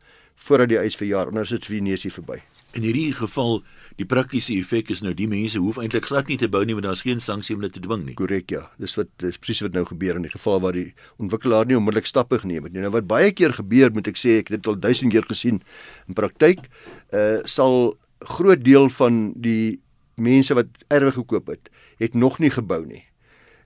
voordat 0.46 0.70
die 0.70 0.78
eis 0.80 0.96
verjaar, 0.98 1.32
anders 1.32 1.52
is 1.52 1.66
vir 1.66 1.82
neusie 1.84 2.12
verby. 2.14 2.38
In 2.76 2.84
hierdie 2.84 3.14
geval, 3.16 3.62
die 3.98 4.06
praktiese 4.06 4.52
effek 4.54 4.92
is 4.92 5.00
nou 5.02 5.14
die 5.16 5.26
mense 5.30 5.58
hoef 5.58 5.80
eintlik 5.80 6.06
glad 6.10 6.28
nie 6.30 6.36
te 6.38 6.50
bou 6.52 6.60
nie 6.68 6.76
want 6.76 6.86
daar's 6.86 7.02
geen 7.06 7.22
sanksie 7.24 7.56
om 7.56 7.62
hulle 7.62 7.72
te 7.74 7.82
dwing 7.82 8.04
nie. 8.06 8.14
Korrek, 8.18 8.52
ja. 8.54 8.66
Dis 8.78 8.94
wat 8.98 9.10
dis 9.22 9.40
presies 9.40 9.64
wat 9.66 9.74
nou 9.74 9.86
gebeur 9.88 10.20
in 10.20 10.28
die 10.28 10.32
geval 10.34 10.60
waar 10.62 10.76
die 10.76 10.92
ontwikkelaar 11.18 11.66
nie 11.66 11.78
onmiddellik 11.78 12.06
stappe 12.06 12.38
geneem 12.44 12.68
het 12.68 12.76
nie. 12.76 12.84
Nou 12.84 12.92
wat 12.94 13.08
baie 13.10 13.32
keer 13.32 13.56
gebeur, 13.56 13.90
moet 13.96 14.12
ek 14.12 14.20
sê, 14.20 14.38
ek 14.42 14.52
het 14.52 14.60
dit 14.60 14.70
al 14.70 14.78
duisend 14.84 15.14
keer 15.16 15.26
gesien 15.30 15.62
in 16.06 16.18
praktyk, 16.18 16.68
uh 17.16 17.40
sal 17.48 17.96
groot 18.28 18.62
deel 18.62 18.88
van 18.98 19.20
die 19.38 19.78
mense 20.18 20.54
wat 20.58 20.70
erwe 20.92 21.14
gekoop 21.14 21.50
het, 21.54 21.70
het 22.02 22.14
nog 22.14 22.38
nie 22.42 22.50
gebou 22.50 22.82
nie. 22.86 23.07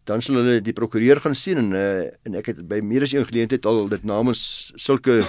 Dan 0.04 0.22
sal 0.22 0.40
hulle 0.40 0.60
die 0.64 0.74
prokureur 0.74 1.20
gaan 1.22 1.34
sien 1.38 1.58
en 1.60 1.72
uh, 1.72 2.10
en 2.26 2.38
ek 2.40 2.52
het 2.52 2.62
by 2.68 2.80
meer 2.82 3.06
as 3.06 3.12
een 3.14 3.26
geleentheid 3.28 3.66
al 3.66 3.88
dit 3.88 4.04
namens 4.04 4.72
sulke 4.76 5.22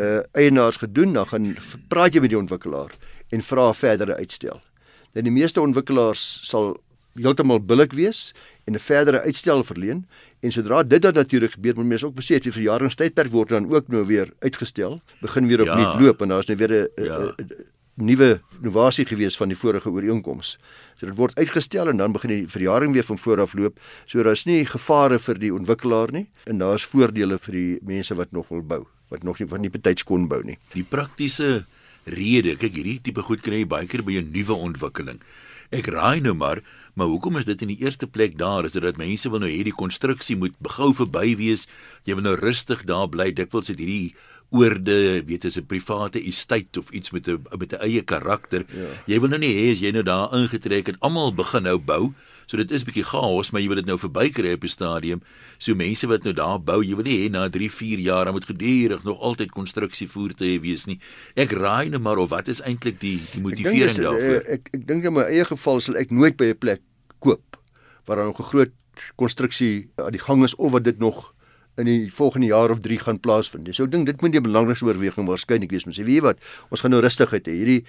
uh 0.00 0.20
eienaars 0.32 0.78
gedoen 0.80 1.12
dan 1.12 1.26
gaan 1.26 1.56
praat 1.88 2.14
jy 2.14 2.20
met 2.24 2.32
die 2.32 2.38
ontwikkelaar 2.38 2.94
en 3.30 3.42
vra 3.42 3.72
verdere 3.74 4.16
uitstel. 4.16 4.60
Dan 5.12 5.26
die 5.26 5.34
meeste 5.34 5.60
ontwikkelaars 5.60 6.22
sal 6.46 6.76
heeltemal 7.18 7.60
billik 7.60 7.92
wees 7.92 8.32
en 8.64 8.74
'n 8.74 8.78
verdere 8.78 9.20
uitstel 9.20 9.64
verleen 9.64 10.06
en 10.40 10.52
sodra 10.52 10.82
dit 10.82 11.02
dan 11.02 11.14
natuurlik 11.14 11.52
gebeur 11.52 11.74
moet 11.74 11.86
mense 11.86 12.06
ook 12.06 12.14
besef 12.14 12.42
die 12.42 12.52
verjaringstydperk 12.52 13.30
word 13.30 13.48
dan 13.48 13.72
ook 13.74 13.88
nou 13.88 14.06
weer 14.06 14.32
uitgestel 14.38 15.00
begin 15.20 15.46
weer 15.46 15.60
opnuut 15.60 15.92
ja. 15.92 16.00
loop 16.00 16.22
en 16.22 16.28
daar's 16.28 16.46
nou 16.46 16.56
weer 16.56 16.90
'n 16.96 17.04
ja. 17.04 17.34
Nuwe 18.00 18.40
innovasie 18.60 19.06
gewees 19.08 19.36
van 19.36 19.52
die 19.52 19.58
vorige 19.58 19.90
ooreenkoms. 19.90 20.56
So 20.98 21.08
dit 21.08 21.16
word 21.16 21.38
uitgestel 21.38 21.88
en 21.88 22.00
dan 22.00 22.12
begin 22.12 22.32
die 22.34 22.46
verjaring 22.50 22.92
weer 22.96 23.06
van 23.06 23.18
voor 23.18 23.40
af 23.40 23.54
loop. 23.54 23.80
So 24.06 24.22
daar's 24.22 24.46
nie 24.48 24.64
gevare 24.68 25.18
vir 25.18 25.40
die 25.40 25.52
ontwikkelaar 25.54 26.12
nie 26.12 26.26
en 26.44 26.58
daar's 26.58 26.84
voordele 26.84 27.38
vir 27.38 27.56
die 27.56 27.78
mense 27.82 28.14
wat 28.14 28.32
nog 28.32 28.48
wil 28.48 28.62
bou, 28.62 28.82
wat 29.08 29.22
nog 29.22 29.40
nie 29.40 29.48
van 29.48 29.62
die 29.62 29.72
betyds 29.72 30.04
kon 30.04 30.28
bou 30.28 30.42
nie. 30.44 30.58
Die 30.74 30.84
praktiese 30.84 31.64
rede, 32.04 32.56
kyk 32.56 32.74
hierdie 32.80 33.00
tipe 33.04 33.22
goed 33.22 33.44
kry 33.44 33.62
jy 33.62 33.70
baie 33.70 33.86
keer 33.86 34.02
by 34.02 34.18
'n 34.20 34.32
nuwe 34.32 34.54
ontwikkeling. 34.54 35.20
Ek 35.70 35.86
raai 35.86 36.20
nou 36.20 36.34
maar 36.34 36.62
Maar 36.94 37.06
hoekom 37.06 37.36
is 37.36 37.44
dit 37.44 37.62
in 37.62 37.70
die 37.70 37.78
eerste 37.80 38.06
plek 38.06 38.38
daar? 38.38 38.64
Is 38.64 38.72
dit 38.72 38.82
dat 38.82 38.98
mense 39.00 39.30
wil 39.30 39.40
nou 39.40 39.50
hierdie 39.50 39.74
konstruksie 39.74 40.36
moet 40.36 40.56
begou 40.58 40.90
verby 40.94 41.36
wees? 41.38 41.68
Jy 42.04 42.16
wil 42.18 42.26
nou 42.26 42.34
rustig 42.36 42.82
daar 42.84 43.08
bly. 43.08 43.30
Dikwels 43.32 43.70
het 43.70 43.78
hierdie 43.78 44.14
oorde, 44.50 45.22
weet 45.26 45.44
as 45.44 45.56
'n 45.56 45.66
private 45.66 46.20
estate 46.20 46.78
of 46.78 46.90
iets 46.90 47.10
met 47.10 47.28
'n 47.28 47.42
met 47.58 47.72
'n 47.72 47.82
eie 47.82 48.02
karakter. 48.02 48.64
Ja. 48.68 48.86
Jy 49.06 49.20
wil 49.20 49.28
nou 49.28 49.40
nie 49.40 49.54
hê 49.54 49.72
as 49.72 49.80
jy 49.80 49.90
nou 49.90 50.02
daar 50.02 50.34
ingetrek 50.34 50.86
het, 50.86 50.96
almal 51.00 51.34
begin 51.34 51.62
nou 51.62 51.78
bou. 51.78 52.12
So 52.46 52.56
dit 52.56 52.70
is 52.70 52.82
bietjie 52.82 53.04
chaos, 53.04 53.52
maar 53.52 53.60
jy 53.62 53.68
wil 53.68 53.76
dit 53.76 53.86
nou 53.86 53.98
verbykry 53.98 54.52
op 54.52 54.64
'n 54.64 54.68
stadium. 54.68 55.22
So 55.58 55.74
mense 55.74 56.06
wat 56.06 56.24
nou 56.24 56.34
daar 56.34 56.58
bou, 56.58 56.82
jy 56.82 56.94
wil 56.96 57.04
nie 57.04 57.28
hê 57.28 57.30
na 57.30 57.48
3, 57.48 57.70
4 57.70 57.98
jaar 57.98 58.24
dan 58.24 58.34
moet 58.34 58.44
gedurig 58.44 59.04
nog 59.04 59.20
altyd 59.20 59.52
konstruksievoertuie 59.52 60.60
wees 60.60 60.86
nie. 60.86 60.98
Ek 61.36 61.52
raai 61.52 61.88
net 61.88 62.00
maar 62.00 62.18
of 62.18 62.30
wat 62.30 62.48
is 62.48 62.60
eintlik 62.60 63.00
die 63.00 63.20
die 63.32 63.40
motivering 63.40 63.96
ek 63.96 64.02
daarvoor? 64.02 64.34
Ek 64.34 64.46
ek, 64.48 64.68
ek 64.72 64.86
dink 64.86 65.04
in 65.04 65.12
my 65.12 65.22
eie 65.22 65.44
geval 65.44 65.80
sal 65.80 65.94
ek 65.96 66.10
nooit 66.10 66.36
by 66.36 66.50
'n 66.50 66.58
plek 66.58 66.82
koop 67.20 67.56
waar 68.06 68.16
daar 68.16 68.26
nog 68.26 68.40
'n 68.40 68.50
groot 68.50 68.72
konstruksie 69.16 69.90
aan 69.96 70.10
die 70.12 70.20
gang 70.20 70.42
is 70.42 70.54
of 70.54 70.72
wat 70.72 70.84
dit 70.84 70.98
nog 70.98 71.32
in 71.78 71.88
die 71.88 72.10
volgende 72.12 72.50
jaar 72.50 72.70
of 72.70 72.80
3 72.80 72.98
gaan 72.98 73.20
plaasvind. 73.22 73.68
So 73.74 73.86
ek 73.86 73.92
dink 73.94 74.08
dit 74.10 74.20
moet 74.22 74.34
die 74.34 74.42
belangrikste 74.42 74.88
oorweging 74.88 75.28
waarskynlik 75.28 75.70
wees. 75.70 75.86
Mens 75.88 75.98
sê, 76.00 76.04
weet 76.06 76.20
jy 76.20 76.24
wat, 76.26 76.42
ons 76.70 76.82
gaan 76.82 76.94
nou 76.94 77.00
rustigheid 77.04 77.46
hê 77.48 77.56
hierdie 77.60 77.80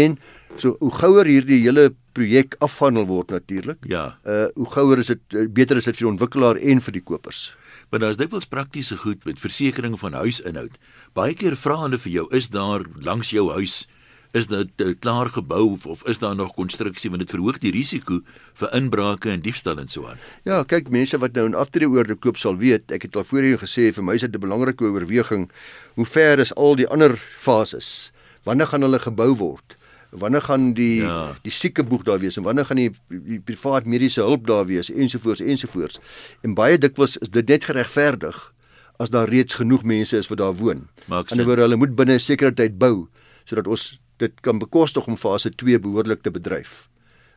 en 0.00 0.18
so 0.60 0.76
hoe 0.80 0.92
gouer 0.94 1.28
hierdie 1.30 1.60
hele 1.64 1.90
projek 2.16 2.56
afhandel 2.64 3.06
word 3.08 3.32
natuurlik. 3.34 3.80
Ja. 3.88 4.16
Uh 4.24 4.48
hoe 4.58 4.68
gouer 4.74 5.02
is 5.02 5.12
dit 5.12 5.38
uh, 5.38 5.46
beter 5.48 5.78
is 5.80 5.86
dit 5.88 5.96
vir 5.96 6.06
die 6.06 6.12
ontwikkelaar 6.12 6.60
en 6.60 6.82
vir 6.84 6.98
die 6.98 7.04
kopers. 7.12 7.50
Want 7.90 8.04
daar 8.04 8.14
is 8.14 8.20
dikwels 8.20 8.50
praktiese 8.50 8.98
goed 9.02 9.24
met 9.26 9.40
versekerings 9.42 10.02
van 10.02 10.18
huisinhoud. 10.18 10.76
Baie 11.14 11.34
keer 11.34 11.56
vra 11.58 11.80
hulle 11.84 11.98
vir 11.98 12.12
jou, 12.12 12.26
is 12.34 12.50
daar 12.54 12.84
langs 13.02 13.32
jou 13.34 13.48
huis 13.54 13.86
is 14.32 14.46
dit 14.46 14.82
uh, 14.84 14.92
klaar 14.98 15.30
gebou 15.34 15.72
of, 15.72 15.86
of 15.86 16.04
is 16.08 16.18
daar 16.18 16.36
nog 16.36 16.54
konstruksie 16.54 17.10
want 17.10 17.22
dit 17.24 17.32
verhoog 17.34 17.58
die 17.62 17.72
risiko 17.74 18.20
vir 18.60 18.70
inbrake 18.76 19.30
en 19.32 19.42
diefstal 19.42 19.80
en 19.82 19.90
so 19.90 20.06
aan. 20.06 20.20
Ja, 20.46 20.62
kyk 20.62 20.90
mense 20.94 21.18
wat 21.18 21.34
nou 21.34 21.48
'n 21.48 21.58
aftreeoorde 21.58 22.14
koop 22.14 22.36
sal 22.36 22.56
weet, 22.56 22.92
ek 22.92 23.02
het 23.02 23.16
al 23.16 23.24
voorheen 23.24 23.58
gesê 23.58 23.90
vir 23.92 24.04
my 24.04 24.14
is 24.14 24.20
dit 24.20 24.34
'n 24.34 24.40
belangrike 24.40 24.84
oorweging 24.84 25.50
hoe 25.94 26.06
ver 26.06 26.38
is 26.38 26.54
al 26.54 26.76
die 26.76 26.86
ander 26.86 27.18
fases? 27.38 28.12
Wanneer 28.44 28.66
gaan 28.66 28.82
hulle 28.82 28.98
gebou 28.98 29.34
word? 29.36 29.76
Wanneer 30.10 30.42
gaan 30.42 30.74
die 30.74 31.02
ja. 31.02 31.36
die 31.42 31.52
siekeboek 31.52 32.04
daar 32.04 32.18
wees 32.18 32.36
en 32.36 32.42
wanneer 32.42 32.66
gaan 32.66 32.76
die, 32.76 32.90
die 33.08 33.40
privaat 33.40 33.84
mediese 33.84 34.20
hulp 34.20 34.46
daar 34.46 34.66
wees 34.66 34.90
ensovoorts 34.90 35.40
ensovoorts. 35.40 35.98
En 36.42 36.54
baie 36.54 36.78
dikwels 36.78 37.16
is 37.16 37.30
dit 37.30 37.48
net 37.48 37.64
geregverdig 37.64 38.54
as 38.98 39.10
daar 39.10 39.28
reeds 39.28 39.54
genoeg 39.54 39.82
mense 39.82 40.16
is 40.16 40.28
wat 40.28 40.38
daar 40.38 40.54
woon. 40.54 40.88
Maar 41.06 41.24
hulle 41.34 41.76
moet 41.76 41.94
binne 41.94 42.14
'n 42.14 42.20
sekere 42.20 42.54
tyd 42.54 42.78
bou 42.78 43.08
sodat 43.44 43.66
ons 43.66 43.98
dit 44.20 44.40
kan 44.44 44.60
bekostig 44.60 45.06
om 45.08 45.16
fase 45.16 45.50
2 45.62 45.80
behoorlik 45.80 46.22
te 46.22 46.30
bedryf. 46.30 46.88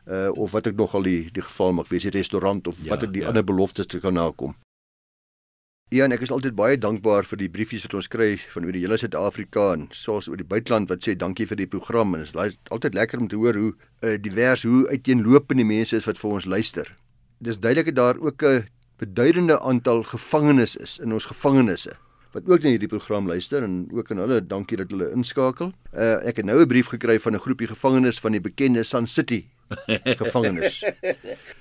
Uh 0.04 0.28
of 0.36 0.52
wat 0.52 0.68
ek 0.68 0.76
nog 0.76 0.94
al 0.94 1.06
die 1.06 1.30
die 1.32 1.44
geval 1.44 1.72
mag 1.72 1.88
wees, 1.88 2.04
die 2.04 2.12
restaurant 2.12 2.68
of 2.68 2.80
ja, 2.82 2.92
wat 2.92 3.06
ek 3.08 3.14
die 3.14 3.24
ja. 3.24 3.32
ander 3.32 3.44
beloftes 3.44 3.88
te 3.88 4.00
kan 4.04 4.16
nakom. 4.18 4.52
Ja, 5.92 6.04
en 6.04 6.14
ek 6.16 6.24
is 6.26 6.32
altyd 6.32 6.56
baie 6.58 6.76
dankbaar 6.80 7.26
vir 7.28 7.38
die 7.38 7.48
briefies 7.52 7.84
wat 7.86 7.96
ons 8.00 8.08
kry 8.10 8.34
van 8.52 8.66
oor 8.66 8.76
die 8.76 8.82
hele 8.82 8.96
Suid-Afrika 8.98 9.66
en 9.76 9.88
soos 9.94 10.28
oor 10.28 10.40
die 10.40 10.48
buiteland 10.48 10.90
wat 10.90 11.04
sê 11.06 11.14
dankie 11.16 11.46
vir 11.46 11.60
die 11.60 11.68
program 11.70 12.16
en 12.16 12.24
dit 12.24 12.32
is 12.34 12.56
altyd 12.74 12.96
lekker 12.98 13.20
om 13.22 13.28
te 13.28 13.40
hoor 13.40 13.56
hoe 13.60 13.72
uh, 13.72 14.16
divers 14.20 14.64
hoe 14.66 14.88
uiteenlopende 14.90 15.64
mense 15.68 15.96
is 15.96 16.08
wat 16.08 16.20
vir 16.20 16.38
ons 16.40 16.48
luister. 16.50 16.88
Dis 17.38 17.60
duidelik 17.60 17.92
dat 17.92 18.00
daar 18.00 18.20
ook 18.20 18.42
'n 18.42 18.64
beduidende 18.98 19.60
aantal 19.60 20.02
gevangenes 20.02 20.76
is 20.76 20.98
in 20.98 21.12
ons 21.12 21.30
gevangenisse 21.30 21.96
wat 22.34 22.48
ook 22.50 22.64
na 22.64 22.72
hierdie 22.74 22.90
program 22.90 23.28
luister 23.30 23.62
en 23.62 23.84
ook 23.94 24.10
aan 24.10 24.22
hulle 24.24 24.40
dankie 24.42 24.78
dat 24.80 24.90
hulle 24.90 25.12
inskakel. 25.14 25.72
Uh 25.94 26.16
ek 26.26 26.42
het 26.42 26.46
nou 26.46 26.60
'n 26.60 26.68
brief 26.68 26.90
gekry 26.90 27.18
van 27.18 27.34
'n 27.34 27.44
groepie 27.46 27.68
gevangenes 27.70 28.18
van 28.18 28.32
die 28.32 28.40
bekende 28.40 28.82
Sun 28.82 29.06
City 29.06 29.44
gevangenes. 30.22 30.82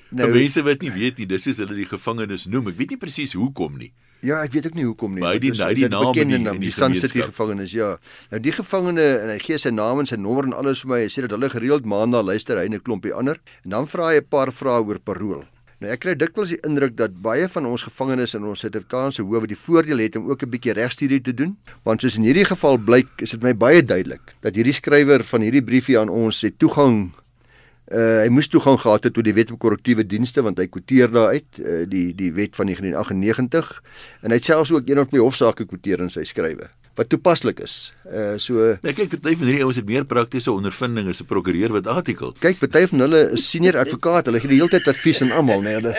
nou 0.10 0.32
mense 0.32 0.64
wat 0.64 0.82
nie 0.82 0.92
weet 0.92 1.18
nie, 1.18 1.26
dis 1.26 1.44
soos 1.44 1.58
hulle 1.58 1.76
die 1.76 1.86
gevangenes 1.86 2.46
noem. 2.46 2.68
Ek 2.68 2.78
weet 2.78 2.90
nie 2.90 2.98
presies 2.98 3.34
hoekom 3.34 3.78
nie. 3.78 3.94
Ja, 4.24 4.40
ek 4.42 4.54
weet 4.56 4.66
ook 4.66 4.76
nie 4.76 4.86
hoekom 4.88 5.14
nie. 5.14 5.22
Maar 5.22 5.40
die 5.40 5.52
nou 5.52 5.74
die 5.76 5.88
naam 5.92 6.16
in 6.16 6.30
die, 6.32 6.38
naam, 6.40 6.60
die, 6.60 6.70
die 6.70 6.72
Sun 6.72 6.96
City 6.96 7.22
gevangenes, 7.22 7.72
ja. 7.76 7.98
Nou 8.32 8.40
die 8.42 8.54
gevangene 8.56 9.08
en 9.20 9.30
hy 9.30 9.40
gee 9.44 9.58
sy 9.60 9.70
naam 9.70 10.00
en 10.00 10.08
sy 10.08 10.16
nommer 10.16 10.48
en 10.48 10.54
alles 10.54 10.82
vir 10.82 10.90
my. 10.94 11.00
Hy 11.04 11.10
sê 11.12 11.26
dat 11.26 11.36
hulle 11.36 11.50
gereeld 11.52 11.86
maandag 11.86 12.24
luister 12.24 12.58
hy 12.58 12.66
en 12.66 12.74
'n 12.74 12.82
klompie 12.82 13.14
ander. 13.14 13.42
En 13.64 13.70
dan 13.76 13.88
vra 13.88 14.14
hy 14.14 14.22
'n 14.22 14.30
paar 14.30 14.52
vrae 14.52 14.82
oor 14.82 15.00
parol. 15.00 15.44
Nou 15.84 15.92
ek 15.92 16.00
kry 16.06 16.14
dikwels 16.16 16.54
die 16.54 16.62
indruk 16.64 16.94
dat 16.96 17.16
baie 17.26 17.44
van 17.52 17.66
ons 17.68 17.84
gevangenes 17.84 18.38
in 18.38 18.46
ons 18.48 18.62
Suid-Afrikaanse 18.64 19.26
howe 19.28 19.50
die 19.52 19.58
voordeel 19.60 20.00
het 20.00 20.16
om 20.16 20.30
ook 20.30 20.46
'n 20.46 20.50
bietjie 20.50 20.72
regstudie 20.78 21.20
te 21.20 21.34
doen, 21.34 21.58
want 21.84 22.00
soos 22.00 22.16
in 22.16 22.24
hierdie 22.24 22.46
geval 22.48 22.78
blyk, 22.78 23.12
is 23.20 23.32
dit 23.32 23.44
my 23.44 23.52
baie 23.54 23.84
duidelik 23.84 24.34
dat 24.40 24.56
hierdie 24.56 24.74
skrywer 24.74 25.24
van 25.24 25.42
hierdie 25.42 25.62
briefie 25.62 26.00
aan 26.00 26.10
ons 26.10 26.42
het 26.42 26.58
toegang 26.58 27.12
uh 27.92 28.24
hy 28.24 28.30
moes 28.30 28.48
toegang 28.48 28.80
gehad 28.80 29.04
het 29.04 29.14
tot 29.14 29.26
die 29.26 29.34
wet 29.34 29.52
op 29.52 29.60
korrektiewe 29.60 30.08
dienste 30.08 30.42
want 30.42 30.58
hy 30.58 30.68
kwoteer 30.68 31.12
daar 31.12 31.36
uit 31.36 31.60
uh, 31.60 31.84
die 31.86 32.16
die 32.16 32.32
wet 32.32 32.56
van 32.56 32.66
1998 32.66 33.84
en 34.22 34.32
hy 34.32 34.36
het 34.36 34.46
selfs 34.46 34.72
ook 34.72 34.88
een 34.88 35.00
of 35.00 35.10
twee 35.10 35.22
hofsaake 35.22 35.66
kwoteer 35.66 36.00
in 36.00 36.10
sy 36.10 36.24
skrywe 36.24 36.70
wat 36.96 37.10
toepaslik 37.10 37.60
is. 37.66 37.92
Uh 38.06 38.36
so 38.38 38.76
nee, 38.84 38.94
kyk 38.94 39.10
party 39.16 39.34
van 39.40 39.50
hierdie 39.50 39.64
ouens 39.66 39.80
het 39.80 39.88
meer 39.90 40.06
praktiese 40.06 40.54
ondervinding 40.54 41.10
as 41.10 41.22
'n 41.22 41.30
prokureur 41.30 41.74
wat 41.74 41.88
artikel. 41.88 42.36
Kyk, 42.40 42.60
party 42.60 42.86
van 42.88 43.00
hulle 43.00 43.22
is 43.34 43.50
senior 43.50 43.78
advokaat, 43.78 44.30
hulle 44.30 44.40
gee 44.40 44.54
die 44.54 44.62
hele 44.62 44.70
tyd 44.70 44.88
advies 44.88 45.22
aan 45.22 45.32
almal, 45.32 45.62
nee, 45.62 45.74
hulle 45.80 45.94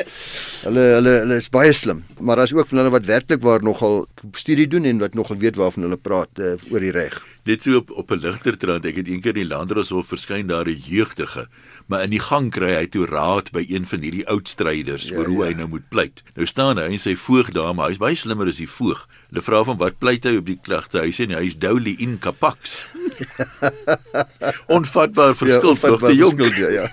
hulle 0.62 0.86
hulle 0.98 1.18
hulle 1.24 1.36
is 1.42 1.50
baie 1.50 1.72
slim. 1.72 2.04
Maar 2.20 2.36
daar's 2.36 2.54
ook 2.54 2.66
van 2.66 2.78
hulle 2.78 2.94
wat 2.94 3.06
werklik 3.06 3.42
waar 3.42 3.62
nogal 3.62 4.06
studie 4.32 4.68
doen 4.68 4.84
en 4.84 4.98
wat 4.98 5.14
nogal 5.14 5.36
weet 5.36 5.56
waarvan 5.56 5.82
hulle 5.82 5.96
praat 5.98 6.30
uh, 6.38 6.54
oor 6.70 6.80
die 6.80 6.94
reg. 6.94 7.33
Dit 7.44 7.62
so 7.62 7.76
op 7.76 7.90
op 7.90 8.10
'n 8.10 8.20
ligter 8.24 8.56
trant, 8.56 8.84
ek 8.84 8.96
het 8.96 9.06
eendag 9.06 9.34
in 9.36 9.42
die 9.42 9.44
landdroshof 9.44 10.06
verskyn 10.08 10.46
daar 10.46 10.64
'n 10.64 10.80
jeugdige, 10.84 11.48
maar 11.86 12.02
in 12.02 12.10
die 12.10 12.20
gang 12.20 12.50
kry 12.50 12.72
hy 12.74 12.86
toe 12.86 13.06
raad 13.06 13.52
by 13.52 13.66
een 13.68 13.86
van 13.86 14.00
hierdie 14.00 14.26
oud 14.26 14.48
stryders 14.48 15.08
ja, 15.08 15.16
oor 15.16 15.26
hoe 15.26 15.44
ja. 15.44 15.50
hy 15.50 15.54
nou 15.54 15.68
moet 15.68 15.88
pleit. 15.88 16.22
Nou 16.34 16.46
staan 16.46 16.78
hy 16.78 16.84
en 16.84 16.98
sy 16.98 17.16
voog 17.16 17.50
daar, 17.52 17.74
maar 17.74 17.88
hy's 17.88 17.98
baie 17.98 18.16
slimmer 18.16 18.46
as 18.46 18.56
die 18.56 18.68
voog. 18.68 19.08
Hulle 19.28 19.42
vra 19.42 19.64
van 19.64 19.76
wat 19.76 19.98
pleit 19.98 20.24
hy 20.24 20.36
op 20.36 20.46
die 20.46 20.58
klagte? 20.62 21.00
Hy 21.00 21.12
sê 21.12 21.26
nee, 21.26 21.36
hy's 21.36 21.58
Dowley 21.58 21.96
in 21.98 22.18
Capax. 22.18 22.86
onvatbaar 24.76 25.36
verskil 25.36 25.74
ja, 25.74 25.80
tog 25.80 26.08
die 26.08 26.16
jong. 26.16 26.40
Ja, 26.56 26.68
ja. 26.68 26.86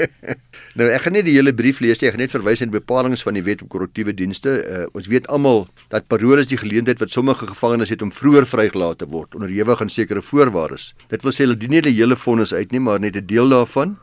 nou 0.78 0.88
ek 0.88 1.04
gaan 1.04 1.16
nie 1.16 1.24
die 1.26 1.36
hele 1.36 1.52
brief 1.52 1.82
lees 1.84 2.00
nie, 2.00 2.08
ek 2.08 2.16
gaan 2.16 2.24
net 2.24 2.32
verwys 2.32 2.62
na 2.62 2.70
die 2.70 2.78
bepalinge 2.78 3.20
van 3.20 3.36
die 3.36 3.44
wet 3.44 3.64
op 3.64 3.68
korrektiewe 3.74 4.14
dienste. 4.16 4.54
Uh, 4.62 4.84
ons 4.96 5.10
weet 5.12 5.28
almal 5.32 5.66
dat 5.92 6.08
parole 6.08 6.40
is 6.40 6.50
die 6.50 6.60
geleentheid 6.60 7.02
wat 7.02 7.12
sommige 7.12 7.46
gevangenes 7.50 7.92
het 7.92 8.02
om 8.02 8.12
vroeër 8.14 8.48
vrygelaat 8.48 9.02
te 9.02 9.10
word 9.10 9.36
onderhewig 9.36 9.81
aan 9.82 9.92
sekere 9.92 10.22
voorwaardes. 10.22 10.92
Dit 11.10 11.24
wil 11.26 11.34
sê 11.34 11.44
hulle 11.44 11.58
dien 11.58 11.74
nie 11.74 11.82
die 11.84 11.94
hele 11.98 12.16
vonnis 12.16 12.54
uit 12.54 12.72
nie, 12.72 12.80
maar 12.80 13.00
net 13.00 13.16
'n 13.16 13.26
deel 13.26 13.48
daarvan. 13.48 13.96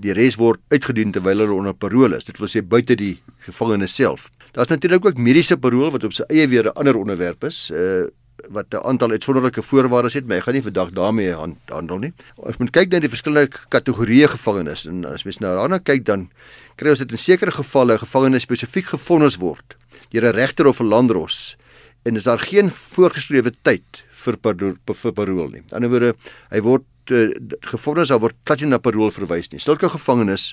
Die 0.00 0.12
res 0.12 0.36
word 0.36 0.60
uitgedien 0.68 1.12
terwyl 1.12 1.38
hulle 1.38 1.52
onder 1.52 1.74
parole 1.74 2.16
is. 2.16 2.24
Dit 2.24 2.38
wil 2.38 2.48
sê 2.48 2.62
buite 2.62 2.96
die 2.96 3.20
gevangenes 3.46 3.94
self. 3.94 4.30
Daar's 4.52 4.68
natuurlik 4.68 5.06
ook 5.06 5.16
mediese 5.16 5.56
parole 5.56 5.90
wat 5.90 6.04
op 6.04 6.12
sy 6.12 6.24
eie 6.28 6.48
weer 6.48 6.64
'n 6.64 6.76
ander 6.76 6.96
onderwerp 6.96 7.44
is. 7.44 7.70
Uh 7.70 8.06
wat 8.48 8.66
'n 8.70 8.84
aantal 8.84 9.10
uitsonderlike 9.10 9.62
voorwaardes 9.62 10.14
het, 10.14 10.26
maar 10.26 10.36
ek 10.36 10.42
gaan 10.42 10.54
nie 10.54 10.62
vandag 10.62 10.90
daarmee 10.90 11.32
handel 11.64 11.98
nie. 11.98 12.12
Ons 12.36 12.56
moet 12.56 12.70
kyk 12.70 12.90
na 12.90 12.98
die 12.98 13.08
verskillende 13.08 13.50
kategorieë 13.68 14.28
gevangenes 14.28 14.86
en 14.86 15.04
as 15.04 15.24
mens 15.24 15.38
nou 15.38 15.56
daarna 15.56 15.78
kyk 15.78 16.04
dan 16.04 16.30
kry 16.76 16.90
ons 16.90 16.98
dit 16.98 17.10
in 17.10 17.18
sekere 17.18 17.50
gevalle 17.50 17.98
gevangenes 17.98 18.42
spesifiek 18.42 18.84
gefonnis 18.84 19.36
word 19.36 19.76
deur 20.10 20.24
'n 20.24 20.36
regter 20.36 20.66
of 20.66 20.80
'n 20.80 20.88
landros 20.88 21.56
en 22.04 22.16
is 22.16 22.24
daar 22.24 22.38
geen 22.38 22.70
voorgeskrewe 22.70 23.52
tyd 23.62 24.04
vir 24.26 24.94
vir 25.02 25.12
parol 25.12 25.48
nie. 25.54 25.62
Aan 25.72 25.86
die 25.86 25.88
ander 25.88 25.94
woorde, 25.94 26.12
hy 26.50 26.60
word 26.66 26.84
uh, 27.14 27.26
gefonnis 27.70 28.10
sal 28.10 28.20
word 28.22 28.36
glad 28.44 28.62
nie 28.64 28.70
na 28.70 28.78
parol 28.82 29.12
verwys 29.14 29.50
nie. 29.52 29.60
Sulke 29.62 29.90
gevangenes 29.92 30.52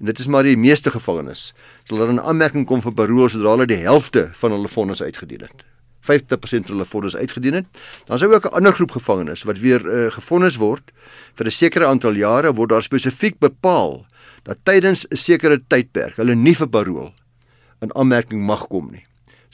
en 0.00 0.10
dit 0.10 0.20
is 0.20 0.28
maar 0.28 0.46
die 0.46 0.56
meeste 0.60 0.92
gevangenes 0.94 1.52
sal 1.88 1.98
dan 1.98 2.16
'n 2.16 2.24
aanmerking 2.24 2.66
kom 2.66 2.82
vir 2.82 2.94
parol 2.94 3.28
sodra 3.28 3.56
hulle 3.56 3.66
die 3.66 3.82
helfte 3.82 4.30
van 4.32 4.52
hulle 4.52 4.68
vonnis 4.68 5.02
uitgedien 5.02 5.46
het. 5.48 5.64
50% 6.04 6.68
van 6.68 6.76
hulle 6.76 6.84
vonnis 6.84 7.16
uitgedien 7.16 7.54
het. 7.54 7.66
Dan 8.06 8.18
daar 8.18 8.34
ook 8.34 8.46
'n 8.46 8.56
ander 8.56 8.72
groep 8.72 8.90
gevangenes 8.90 9.42
wat 9.42 9.58
weer 9.58 9.80
uh, 9.80 10.12
gefonnis 10.12 10.56
word 10.56 10.92
vir 11.34 11.46
'n 11.46 11.50
sekere 11.50 11.86
aantal 11.86 12.14
jare 12.14 12.52
word 12.52 12.70
daar 12.70 12.82
spesifiek 12.82 13.38
bepaal 13.38 14.06
dat 14.42 14.58
tydens 14.64 15.06
'n 15.08 15.16
sekere 15.16 15.60
tydperk 15.68 16.16
hulle 16.16 16.34
nie 16.34 16.54
vir 16.54 16.68
parol 16.68 17.12
in 17.80 17.94
aanmerking 17.94 18.42
mag 18.42 18.66
kom 18.68 18.90
nie. 18.90 19.04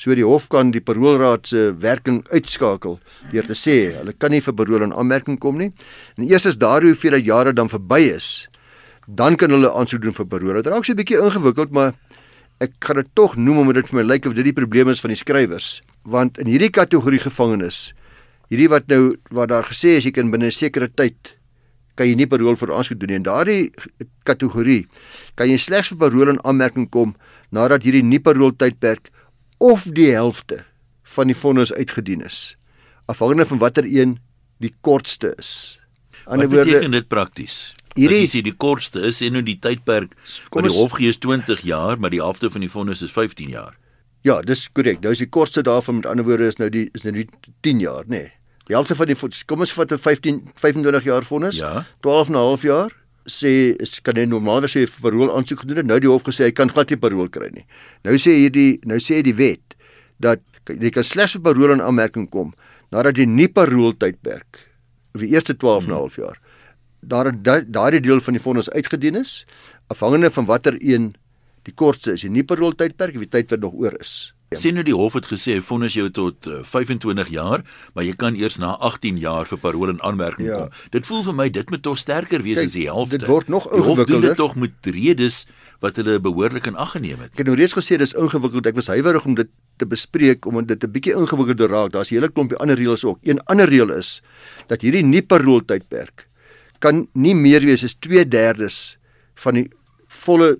So 0.00 0.14
die 0.16 0.24
hof 0.24 0.46
kan 0.48 0.70
die 0.72 0.80
paroolraad 0.80 1.50
se 1.50 1.66
werking 1.76 2.22
uitskakel 2.32 2.96
deur 3.34 3.44
te 3.44 3.56
sê 3.58 3.74
hulle 3.98 4.14
kan 4.16 4.32
nie 4.32 4.40
vir 4.40 4.54
parool 4.56 4.86
in 4.86 4.94
aanmerking 4.96 5.36
kom 5.42 5.58
nie. 5.60 5.74
En 6.16 6.24
eers 6.24 6.48
as 6.48 6.56
daardie 6.56 6.94
hoeveelheid 6.94 7.26
jare 7.26 7.52
dan 7.52 7.68
verby 7.68 8.06
is, 8.14 8.48
dan 9.04 9.36
kan 9.36 9.52
hulle 9.52 9.68
aansoek 9.68 10.00
doen 10.06 10.16
vir 10.16 10.28
parool. 10.30 10.56
Dit 10.56 10.72
raak 10.72 10.88
so 10.88 10.92
'n 10.92 10.96
bietjie 10.96 11.20
ingewikkeld, 11.20 11.70
maar 11.70 11.92
ek 12.60 12.72
gaan 12.80 12.96
dit 12.96 13.10
tog 13.14 13.36
noem 13.36 13.58
omdat 13.58 13.74
dit 13.74 13.88
vir 13.88 14.00
my 14.00 14.06
lyk 14.08 14.26
of 14.26 14.34
dit 14.34 14.44
die 14.44 14.56
probleem 14.56 14.88
is 14.88 15.00
van 15.00 15.10
die 15.10 15.20
skrywers, 15.20 15.82
want 16.04 16.38
in 16.38 16.46
hierdie 16.46 16.70
kategorie 16.70 17.20
gevangenes, 17.20 17.92
hierdie 18.48 18.68
wat 18.68 18.88
nou 18.88 19.16
wat 19.30 19.48
daar 19.48 19.68
gesê 19.68 20.00
is 20.00 20.04
jy 20.04 20.12
kan 20.12 20.30
binne 20.30 20.46
'n 20.46 20.50
sekere 20.50 20.88
tyd 20.88 21.36
kan 21.94 22.06
jy 22.06 22.14
nie 22.14 22.26
parool 22.26 22.56
vir 22.56 22.72
aansoek 22.72 22.98
doen 22.98 23.08
nie. 23.08 23.16
En 23.16 23.22
daardie 23.22 23.72
kategorie 24.24 24.86
kan 25.36 25.50
jy 25.50 25.58
slegs 25.58 25.88
vir 25.88 25.98
parool 25.98 26.28
in 26.30 26.40
aanmerking 26.44 26.88
kom 26.88 27.14
nadat 27.52 27.82
hierdie 27.82 28.02
nie 28.02 28.18
parool 28.18 28.52
tydperk 28.52 29.10
of 29.60 29.84
die 29.92 30.10
helfte 30.14 30.64
van 31.16 31.28
die 31.28 31.36
vonnis 31.36 31.72
uitgedien 31.72 32.24
is 32.24 32.56
afhangende 33.10 33.46
van 33.46 33.58
watter 33.58 33.84
een 33.84 34.18
die 34.62 34.74
kortste 34.80 35.34
is. 35.38 35.80
Aan 36.24 36.38
die 36.38 36.48
woorde 36.48 36.64
Wat 36.64 36.72
beteken 36.72 36.90
dit 36.90 37.08
prakties? 37.08 37.58
Hierdie 37.94 38.22
is 38.22 38.36
die 38.36 38.54
kortste 38.54 39.00
is 39.08 39.18
en 39.26 39.34
nou 39.34 39.42
die 39.42 39.58
tydperk 39.58 40.12
wat 40.54 40.66
die 40.68 40.74
hof 40.76 40.94
gee 40.98 41.10
is 41.10 41.18
20 41.18 41.64
jaar, 41.66 41.98
maar 41.98 42.12
die 42.12 42.20
helfte 42.22 42.50
van 42.50 42.62
die 42.62 42.70
vonnis 42.70 43.02
is 43.02 43.12
15 43.12 43.50
jaar. 43.50 43.74
Ja, 44.22 44.38
dis 44.44 44.68
korrek. 44.72 45.00
Nou 45.00 45.12
is 45.16 45.22
die 45.24 45.30
kortste 45.32 45.64
daarvan 45.66 46.00
met 46.00 46.06
ander 46.06 46.24
woorde 46.28 46.46
is 46.52 46.60
nou 46.60 46.68
die 46.70 46.86
is 46.94 47.02
nou 47.02 47.14
die 47.16 47.26
10 47.66 47.80
jaar, 47.80 48.04
nê. 48.06 48.20
Nee. 48.20 48.32
Die 48.68 48.76
helfte 48.76 48.94
van 48.94 49.10
die 49.10 49.16
kom 49.50 49.64
ons 49.64 49.72
vat 49.74 49.92
'n 49.92 49.98
15 49.98 50.50
25 50.54 51.04
jaar 51.04 51.24
vonnis. 51.24 51.56
Ja. 51.56 51.86
12 52.00 52.28
en 52.28 52.34
'n 52.34 52.38
half 52.38 52.62
jaar 52.62 52.99
sê 53.30 53.52
kan 54.02 54.18
hy 54.18 54.26
normaalweg 54.28 54.72
sê 54.74 54.84
parol 55.00 55.30
aansoek 55.32 55.64
gedoen 55.64 55.82
het. 55.82 55.86
Nou 55.86 55.98
die 56.02 56.10
hof 56.10 56.26
gesê 56.26 56.48
hy 56.48 56.54
kan 56.56 56.68
glad 56.68 56.90
nie 56.90 57.00
parol 57.00 57.28
kry 57.32 57.50
nie. 57.54 57.66
Nou 58.04 58.18
sê 58.18 58.36
hierdie 58.36 58.80
nou 58.84 58.98
sê 58.98 59.22
die 59.22 59.36
wet 59.38 59.76
dat 60.20 60.42
jy 60.68 60.90
kan 60.94 61.06
slegs 61.06 61.38
vir 61.38 61.46
parol 61.48 61.74
in 61.76 61.82
aanmerking 61.84 62.28
kom 62.30 62.52
nadat 62.90 63.16
die 63.18 63.26
nie 63.26 63.48
parol 63.48 63.94
tydperk 63.94 64.66
vir 65.14 65.26
die 65.26 65.32
eerste 65.34 65.54
12 65.54 65.86
en 65.86 65.90
'n 65.90 65.98
half 65.98 66.16
jaar 66.16 66.38
daar 67.00 67.32
daardie 67.32 68.00
deel 68.00 68.20
van 68.20 68.34
die 68.34 68.42
vonnis 68.42 68.70
uitgedien 68.70 69.16
is 69.16 69.46
afhangende 69.88 70.30
van 70.30 70.44
watter 70.44 70.76
een 70.80 71.14
die 71.62 71.74
kortste 71.74 72.12
is 72.12 72.22
die 72.22 72.30
nie 72.30 72.44
parol 72.44 72.72
tydperk 72.72 73.14
of 73.14 73.24
die 73.26 73.34
tyd 73.36 73.50
wat 73.50 73.60
nog 73.60 73.74
oor 73.74 73.96
is. 74.00 74.32
Sien 74.58 74.74
nou 74.74 74.82
die 74.82 74.94
hof 74.96 75.14
het 75.14 75.28
gesê 75.30 75.52
hy 75.54 75.62
vonnis 75.62 75.94
jou 75.94 76.08
tot 76.10 76.46
uh, 76.50 76.56
eh, 76.58 76.64
25 76.66 77.28
jaar, 77.30 77.62
maar 77.94 78.02
jy 78.02 78.16
kan 78.18 78.34
eers 78.34 78.58
na 78.58 78.72
18 78.82 79.20
jaar 79.22 79.46
vir 79.46 79.60
parol 79.62 79.92
en 79.92 80.00
aanmerking 80.02 80.48
ja. 80.48 80.56
kom. 80.64 80.72
Dit 80.90 81.06
voel 81.06 81.22
vir 81.28 81.36
my 81.38 81.46
dit 81.54 81.70
moet 81.70 81.82
tog 81.82 81.98
sterker 81.98 82.42
wees 82.42 82.58
Kijk, 82.58 82.66
as 82.66 82.74
die 82.74 82.86
helfte. 82.88 83.20
Dit 83.22 83.30
word 83.30 83.48
nog 83.48 83.68
ingewikkelder. 83.70 84.32
Dit 84.32 84.40
tog 84.40 84.56
met 84.58 84.90
redes 84.90 85.44
wat 85.78 86.00
hulle 86.02 86.18
behoorlik 86.18 86.66
in 86.66 86.74
ag 86.74 86.96
geneem 86.96 87.22
het. 87.22 87.30
Ek 87.30 87.44
het 87.44 87.46
nou 87.46 87.54
reeds 87.60 87.76
gesê 87.78 88.00
dis 88.02 88.16
ingewikkeld. 88.18 88.66
Ek 88.66 88.80
was 88.80 88.90
huiwerig 88.90 89.28
om 89.30 89.38
dit 89.38 89.52
te 89.78 89.86
bespreek 89.86 90.50
omdat 90.50 90.74
dit 90.74 90.84
'n 90.84 90.92
bietjie 90.98 91.14
ingewikkelder 91.14 91.70
raak. 91.70 91.92
Daar's 91.94 92.10
'n 92.10 92.18
hele 92.18 92.32
klompie 92.34 92.58
ander 92.58 92.76
reëls 92.76 93.04
ook. 93.04 93.22
Een 93.22 93.38
ander 93.46 93.68
reël 93.70 93.94
is 93.94 94.20
dat 94.66 94.82
hierdie 94.82 95.06
nie 95.06 95.22
parol 95.22 95.62
tydperk 95.62 96.26
kan 96.80 97.06
nie 97.14 97.36
meer 97.36 97.62
wees 97.64 97.84
as 97.84 97.94
2/3 98.00 98.96
van 99.44 99.54
die 99.54 99.68
volle 100.08 100.58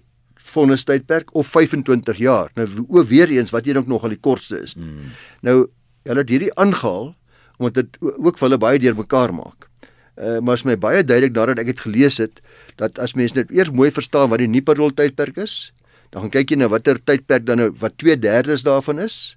vonnis 0.51 0.85
tydperk 0.89 1.33
of 1.39 1.47
25 1.47 2.19
jaar. 2.19 2.51
Nou 2.59 2.67
o 2.89 3.05
weer 3.07 3.31
eens 3.31 3.53
wat 3.55 3.67
jy 3.67 3.77
dink 3.77 3.89
nog 3.91 4.05
al 4.07 4.15
die 4.15 4.21
kortste 4.21 4.61
is. 4.61 4.77
Hmm. 4.79 5.15
Nou 5.47 5.57
hulle 6.09 6.23
het 6.25 6.33
hierdie 6.33 6.55
aangehaal 6.59 7.15
omdat 7.61 7.75
dit 7.77 7.99
ook 8.01 8.39
vir 8.41 8.47
hulle 8.49 8.61
baie 8.61 8.81
deurmekaar 8.81 9.35
maak. 9.37 9.69
Uh 10.17 10.39
maar 10.45 10.59
is 10.59 10.65
my 10.65 10.77
baie 10.81 11.05
duidelik 11.05 11.37
nadat 11.37 11.61
ek 11.63 11.75
dit 11.75 11.83
gelees 11.87 12.19
het 12.23 12.41
dat 12.81 12.99
as 12.99 13.15
mense 13.19 13.37
net 13.37 13.53
eers 13.53 13.73
mooi 13.73 13.91
verstaan 13.93 14.31
wat 14.33 14.41
die 14.41 14.49
Niparol 14.49 14.95
tydperk 14.97 15.37
is, 15.41 15.73
dan 16.11 16.25
gaan 16.27 16.33
kyk 16.39 16.55
jy 16.55 16.61
na 16.61 16.71
watter 16.73 16.99
tydperk 16.99 17.45
dan 17.47 17.61
nou 17.61 17.71
wat 17.83 17.99
2/3 18.03 18.65
daarvan 18.67 18.99
is 18.99 19.37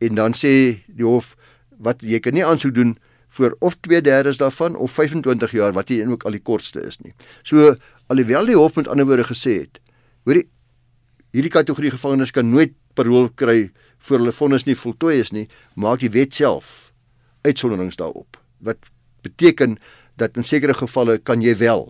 en 0.00 0.18
dan 0.18 0.34
sê 0.34 0.82
die 0.86 1.06
hof 1.06 1.36
wat 1.78 2.02
jy 2.02 2.20
kan 2.20 2.34
nie 2.34 2.44
aansoek 2.44 2.74
doen 2.74 2.96
vir 3.38 3.54
of 3.60 3.76
2/3 3.86 4.38
daarvan 4.38 4.76
of 4.76 4.92
25 4.92 5.52
jaar 5.52 5.72
wat 5.72 5.88
jy 5.88 6.04
ook 6.06 6.24
al 6.24 6.36
die 6.36 6.42
kortste 6.42 6.82
is 6.82 6.98
nie. 7.00 7.14
So 7.42 7.76
alhoewel 8.08 8.46
die 8.46 8.58
hof 8.58 8.76
met 8.76 8.88
ander 8.88 9.06
woorde 9.06 9.24
gesê 9.30 9.60
het 9.62 9.80
Hoorie 10.24 10.48
hierdie 11.30 11.52
kategorie 11.52 11.90
gevangenes 11.90 12.32
kan 12.34 12.50
nooit 12.50 12.74
parol 12.98 13.28
kry 13.38 13.70
voor 14.06 14.18
hulle 14.18 14.32
vonnis 14.34 14.66
nie 14.66 14.76
voltooi 14.78 15.18
is 15.20 15.30
nie, 15.32 15.46
maak 15.74 16.00
die 16.00 16.10
wet 16.10 16.34
self 16.34 16.90
uitsonderings 17.46 17.96
daarop. 17.96 18.36
Wat 18.58 18.90
beteken 19.22 19.78
dat 20.20 20.36
in 20.36 20.44
sekere 20.44 20.74
gevalle 20.74 21.18
kan 21.18 21.42
jy 21.42 21.54
wel 21.56 21.86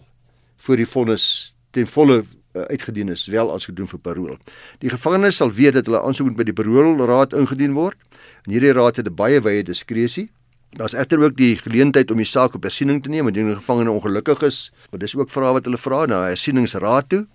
voor 0.67 0.77
die 0.77 0.87
vonnis 0.87 1.55
ten 1.75 1.87
volle 1.87 2.21
uh, 2.21 2.67
uitgedien 2.69 3.09
is, 3.09 3.27
wel 3.31 3.51
as 3.55 3.69
gedoen 3.71 3.89
vir 3.91 4.03
parol. 4.03 4.37
Die 4.83 4.91
gevangenes 4.93 5.41
sal 5.41 5.53
weet 5.55 5.79
dat 5.79 5.89
hulle 5.89 6.03
aansoek 6.03 6.35
by 6.37 6.47
die 6.47 6.57
paroolraad 6.57 7.35
ingedien 7.39 7.75
word. 7.79 7.99
En 8.47 8.55
hierdie 8.55 8.75
raad 8.77 9.01
het 9.01 9.09
'n 9.09 9.15
baie 9.15 9.41
wye 9.41 9.63
diskresie. 9.63 10.29
Daar's 10.71 10.95
egter 10.95 11.19
ook 11.19 11.37
die 11.37 11.57
geleentheid 11.57 12.11
om 12.11 12.17
die 12.17 12.27
saak 12.27 12.55
op 12.55 12.63
hersiening 12.63 13.03
te 13.03 13.09
neem 13.09 13.27
indien 13.27 13.51
'n 13.51 13.59
gevangene 13.63 13.91
ongelukkig 13.91 14.43
is, 14.43 14.73
want 14.91 15.03
dis 15.03 15.17
ook 15.17 15.31
vrae 15.31 15.53
wat 15.53 15.65
hulle 15.65 15.79
vra 15.79 16.07
na 16.07 16.23
'n 16.23 16.29
hersieningsraad 16.29 17.09
toe. 17.09 17.27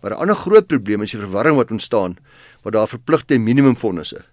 Maar 0.00 0.10
'n 0.10 0.20
ander 0.20 0.36
groot 0.36 0.66
probleem 0.66 1.02
is 1.02 1.10
die 1.10 1.20
verwarring 1.20 1.56
wat 1.56 1.70
ontstaan 1.70 2.16
waar 2.62 2.72
daar 2.72 2.88
verpligte 2.88 3.38
minimumvonnisse 3.38 4.24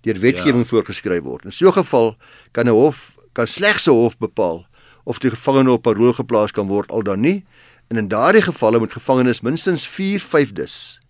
deur 0.00 0.18
wetgewing 0.18 0.62
ja. 0.62 0.68
voorgeskryf 0.68 1.22
word. 1.22 1.44
In 1.44 1.52
so 1.52 1.66
'n 1.66 1.72
geval 1.72 2.16
kan 2.50 2.66
'n 2.66 2.70
hof 2.70 3.16
kan 3.32 3.46
slegs 3.46 3.86
'n 3.86 3.90
hof 3.90 4.18
bepaal 4.18 4.66
of 5.04 5.18
die 5.18 5.30
gevangene 5.30 5.70
op 5.70 5.82
parol 5.82 6.12
geplaas 6.12 6.50
kan 6.50 6.66
word 6.66 6.90
al 6.90 7.02
dan 7.02 7.20
nie. 7.20 7.44
En 7.88 7.96
in 7.96 8.08
daardie 8.08 8.42
gevalle 8.42 8.78
moet 8.78 8.92
gevangenes 8.92 9.40
minstens 9.40 9.88
4/5des 9.88 11.00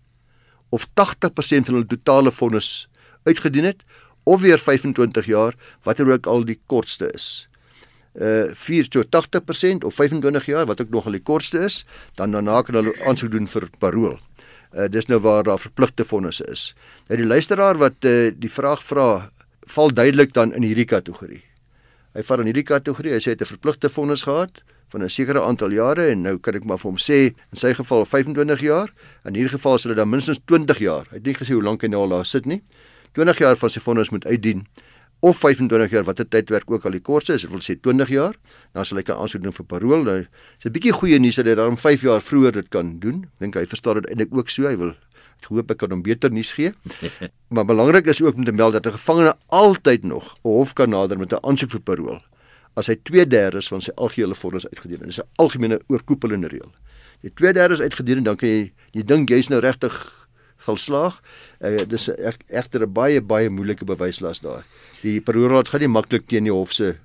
of 0.69 0.87
80% 0.93 1.65
van 1.65 1.73
hulle 1.73 1.85
totale 1.85 2.31
vonnis 2.31 2.89
uitgedien 3.23 3.63
het 3.63 3.83
of 4.23 4.41
weer 4.41 4.59
25 4.59 5.25
jaar 5.25 5.53
watter 5.83 6.11
ook 6.11 6.25
al 6.25 6.45
die 6.45 6.59
kortste 6.65 7.11
is 7.13 7.47
uh 8.13 8.53
4 8.53 8.89
tot 8.89 9.07
80% 9.09 9.85
of 9.85 9.95
25 9.95 10.45
jaar 10.45 10.65
wat 10.65 10.81
ook 10.81 10.89
nog 10.89 11.05
al 11.05 11.17
die 11.17 11.23
kortste 11.23 11.63
is, 11.65 11.85
dan 12.15 12.31
daarna 12.31 12.61
kan 12.61 12.75
hulle 12.75 12.93
aansoek 13.05 13.31
doen 13.31 13.47
vir 13.47 13.69
parol. 13.79 14.17
Uh 14.73 14.89
dis 14.89 15.07
nou 15.07 15.19
waar 15.19 15.43
daar 15.43 15.59
verpligte 15.59 16.03
fondse 16.03 16.45
is. 16.51 16.73
Nou 17.07 17.17
die 17.17 17.27
luisteraar 17.27 17.77
wat 17.77 18.05
uh 18.05 18.31
die 18.35 18.51
vraag 18.51 18.83
vra, 18.83 19.31
val 19.65 19.93
duidelik 19.93 20.33
dan 20.33 20.53
in 20.53 20.63
hierdie 20.63 20.85
kategorie. 20.85 21.43
Hy 22.13 22.21
val 22.21 22.43
in 22.43 22.51
hierdie 22.51 22.67
kategorie. 22.67 23.13
Hy 23.13 23.19
sê 23.19 23.33
hy 23.33 23.37
het 23.37 23.41
'n 23.41 23.53
verpligte 23.57 23.89
fonds 23.89 24.23
gehad 24.23 24.61
van 24.93 25.03
'n 25.03 25.09
sekere 25.09 25.41
aantal 25.41 25.71
jare 25.71 26.11
en 26.11 26.21
nou 26.21 26.37
kan 26.37 26.55
ek 26.55 26.65
maar 26.65 26.77
vir 26.77 26.91
hom 26.91 26.97
sê 26.97 27.33
in 27.51 27.57
sy 27.57 27.73
geval 27.73 28.05
25 28.05 28.61
jaar. 28.61 28.93
In 29.25 29.33
hierdie 29.33 29.57
geval 29.57 29.77
sal 29.77 29.89
dit 29.89 29.97
dan 29.97 30.09
minstens 30.09 30.39
20 30.45 30.77
jaar. 30.79 31.05
Hy 31.09 31.15
het 31.17 31.25
nie 31.25 31.33
gesê 31.33 31.53
hoe 31.53 31.63
lank 31.63 31.81
hy 31.81 31.87
nou 31.87 32.01
al 32.01 32.09
daar 32.09 32.25
sit 32.25 32.45
nie. 32.45 32.61
20 33.13 33.37
jaar 33.37 33.55
van 33.55 33.69
sy 33.69 33.79
fonds 33.79 34.09
moet 34.09 34.25
uitdien 34.25 34.67
of 35.23 35.39
25 35.39 35.91
jaar 35.91 36.03
watter 36.03 36.27
tydwerk 36.27 36.71
ook 36.71 36.85
al 36.85 36.97
die 36.97 37.01
kortste 37.01 37.37
is, 37.37 37.45
ek 37.47 37.53
wil 37.53 37.63
sê 37.63 37.77
20 37.79 38.09
jaar, 38.11 38.35
dan 38.75 38.87
sal 38.87 38.99
hy 38.99 39.05
kan 39.07 39.21
aansoek 39.23 39.45
doen 39.45 39.55
vir 39.55 39.65
parol. 39.71 40.03
Nou, 40.03 40.17
is 40.59 40.65
'n 40.67 40.73
bietjie 40.75 40.91
goeie 40.91 41.19
nuus 41.19 41.39
dat 41.39 41.47
hy 41.47 41.55
daarom 41.55 41.77
5 41.77 42.03
jaar 42.03 42.21
vroeër 42.21 42.51
dit 42.51 42.69
kan 42.69 42.99
doen. 42.99 43.29
Dink 43.39 43.55
hy 43.55 43.65
verstaan 43.65 44.01
dit 44.01 44.09
eintlik 44.11 44.35
ook 44.35 44.49
so. 44.49 44.67
Hy 44.67 44.75
wil 44.75 44.91
ek 45.39 45.47
hoop 45.47 45.71
ek 45.71 45.77
kan 45.77 45.91
hom 45.91 46.03
beter 46.03 46.29
nuus 46.29 46.51
gee. 46.51 46.73
maar 47.53 47.65
belangrik 47.65 48.07
is 48.07 48.21
ook 48.21 48.35
om 48.35 48.43
te 48.43 48.51
meld 48.51 48.73
dat 48.73 48.85
'n 48.85 48.97
gevangene 48.99 49.35
altyd 49.47 50.03
nog 50.03 50.35
'n 50.43 50.49
hof 50.49 50.73
kan 50.73 50.89
nader 50.89 51.17
met 51.17 51.31
'n 51.31 51.39
aansoek 51.41 51.71
vir 51.71 51.81
parol 51.81 52.19
as 52.75 52.87
hy 52.87 52.95
2/3 52.95 53.67
van 53.69 53.81
sy 53.81 53.91
algehele 53.95 54.35
vonnis 54.35 54.67
uitgedien 54.67 54.99
het. 54.99 55.07
Dis 55.07 55.19
'n 55.19 55.29
algemene 55.35 55.79
oorkoepelende 55.87 56.47
reël. 56.47 56.71
Jy 57.21 57.29
2/3 57.29 57.81
uitgedien 57.81 58.17
en 58.17 58.23
dan 58.23 58.35
kan 58.35 58.49
jy 58.49 58.73
jy 58.91 59.03
dink 59.03 59.29
jy's 59.29 59.49
nou 59.49 59.61
regtig 59.61 60.22
geslaag. 60.67 61.19
Uh, 61.59 61.77
dis 61.87 62.09
egter 62.47 62.85
'n 62.85 62.93
baie 62.93 63.21
baie 63.21 63.49
moeilike 63.49 63.85
bewyslas 63.85 64.39
daar. 64.39 64.63
Die 65.01 65.21
paroolraad 65.21 65.69
gaan 65.69 65.81
nie 65.81 65.91
maklik 65.91 66.27
teen 66.27 66.43
die 66.43 66.53
hof 66.53 66.73
se 66.73 66.95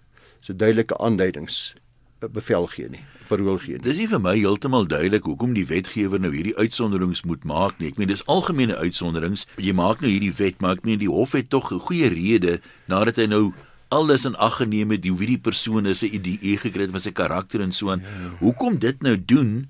se 0.40 0.54
duidelike 0.54 0.98
aanduidings 0.98 1.74
eh, 2.22 2.28
bevel 2.30 2.66
gee 2.66 2.88
nie. 2.88 3.02
Parool 3.28 3.58
gee. 3.58 3.78
Dis 3.78 3.98
nie 3.98 4.08
vir 4.08 4.20
my 4.20 4.36
heeltemal 4.38 4.86
duidelik 4.86 5.26
hoekom 5.28 5.52
die 5.54 5.66
wetgewer 5.66 6.20
nou 6.20 6.30
hierdie 6.32 6.56
uitsonderings 6.56 7.24
moet 7.28 7.44
maak 7.44 7.78
nie. 7.78 7.88
Ek 7.88 7.98
meen 7.98 8.08
dis 8.08 8.24
algemene 8.26 8.76
uitsonderings. 8.76 9.46
Jy 9.56 9.74
maak 9.76 10.00
nou 10.00 10.10
hierdie 10.10 10.32
wet, 10.38 10.60
maar 10.60 10.78
ek 10.78 10.86
meen 10.88 10.98
die 11.02 11.10
hof 11.10 11.32
het 11.36 11.50
tog 11.50 11.72
'n 11.72 11.80
goeie 11.80 12.08
rede 12.08 12.60
nadat 12.86 13.16
hy 13.16 13.26
nou 13.26 13.52
alles 13.88 14.24
in 14.24 14.36
ag 14.36 14.60
geneem 14.60 14.90
het, 14.90 15.04
wie 15.04 15.26
die 15.26 15.40
persoon 15.40 15.86
is, 15.86 16.00
sy 16.00 16.10
idee 16.12 16.56
gekry 16.60 16.82
het 16.86 16.92
van 16.92 17.00
sy 17.00 17.12
karakter 17.12 17.60
en 17.60 17.72
so 17.72 17.90
aan. 17.90 18.00
Ja. 18.00 18.32
Hoekom 18.40 18.78
dit 18.78 19.02
nou 19.02 19.16
doen? 19.16 19.68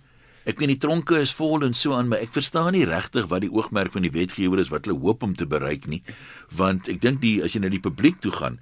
Ek 0.48 0.56
weet 0.62 0.70
die 0.72 0.80
tronke 0.80 1.18
is 1.20 1.34
vol 1.36 1.66
en 1.66 1.74
so 1.76 1.92
aan, 1.92 2.08
maar 2.08 2.22
ek 2.24 2.32
verstaan 2.32 2.72
nie 2.72 2.86
regtig 2.88 3.26
wat 3.28 3.42
die 3.44 3.52
oogmerk 3.52 3.92
van 3.92 4.06
die 4.06 4.12
wetgewer 4.14 4.62
is 4.62 4.70
wat 4.72 4.88
hulle 4.88 4.96
hoop 5.02 5.26
om 5.26 5.34
te 5.36 5.44
bereik 5.44 5.84
nie. 5.92 6.00
Want 6.56 6.88
ek 6.88 7.02
dink 7.02 7.20
die 7.20 7.42
as 7.44 7.52
jy 7.52 7.60
na 7.60 7.68
die 7.72 7.82
publiek 7.84 8.22
toe 8.24 8.32
gaan, 8.32 8.56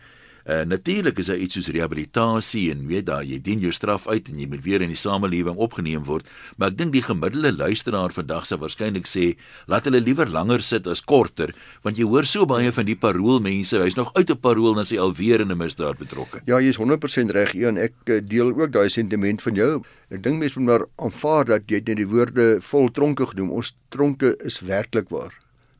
Uh, 0.47 0.63
Natuurlik 0.63 1.19
is 1.19 1.27
daar 1.27 1.41
iets 1.43 1.57
soos 1.59 1.69
rehabilitasie 1.75 2.69
en 2.71 2.85
weet 2.87 3.09
daar 3.09 3.25
jy 3.27 3.41
dien 3.43 3.59
jou 3.59 3.73
straf 3.75 4.05
uit 4.07 4.29
en 4.31 4.39
jy 4.39 4.47
moet 4.47 4.63
weer 4.63 4.85
in 4.85 4.93
die 4.93 5.01
samelewing 5.01 5.59
opgeneem 5.59 6.05
word, 6.07 6.29
maar 6.55 6.71
ek 6.71 6.77
dink 6.79 6.93
die 6.95 7.03
gemiddelde 7.03 7.51
luisteraar 7.51 8.15
vandag 8.15 8.47
sal 8.47 8.61
waarskynlik 8.63 9.11
sê 9.11 9.33
laat 9.67 9.89
hulle 9.91 9.99
liewer 10.07 10.31
langer 10.31 10.63
sit 10.63 10.87
as 10.87 11.03
korter, 11.03 11.51
want 11.83 11.99
jy 11.99 12.07
hoor 12.07 12.29
so 12.31 12.47
baie 12.47 12.71
van 12.71 12.87
die 12.87 12.95
paroolmense, 12.95 13.81
hy's 13.83 13.99
nog 13.99 14.13
uit 14.15 14.31
op 14.31 14.45
parool 14.45 14.79
en 14.79 14.87
hy 14.87 15.01
alweer 15.03 15.43
in 15.43 15.51
'n 15.51 15.59
misdaad 15.59 15.99
betrokke. 15.99 16.45
Ja, 16.47 16.61
jy's 16.63 16.79
100% 16.79 17.35
reg, 17.35 17.55
Ian. 17.55 17.77
Ek 17.77 17.95
eh, 18.07 18.21
deel 18.23 18.55
ook 18.55 18.71
daai 18.71 18.89
sentiment 18.89 19.43
van 19.43 19.55
jou. 19.55 19.83
Ek 20.11 20.23
dink 20.23 20.39
mense 20.39 20.61
moet 20.61 20.69
maar 20.69 20.87
aanvaar 20.97 21.45
dat 21.45 21.63
jy 21.67 21.83
net 21.83 21.97
die 21.97 22.07
woorde 22.07 22.61
vol 22.61 22.89
tronke 22.91 23.27
genoem. 23.27 23.51
Ons 23.51 23.75
tronke 23.91 24.37
is 24.45 24.61
werklik 24.61 25.11
waar 25.11 25.35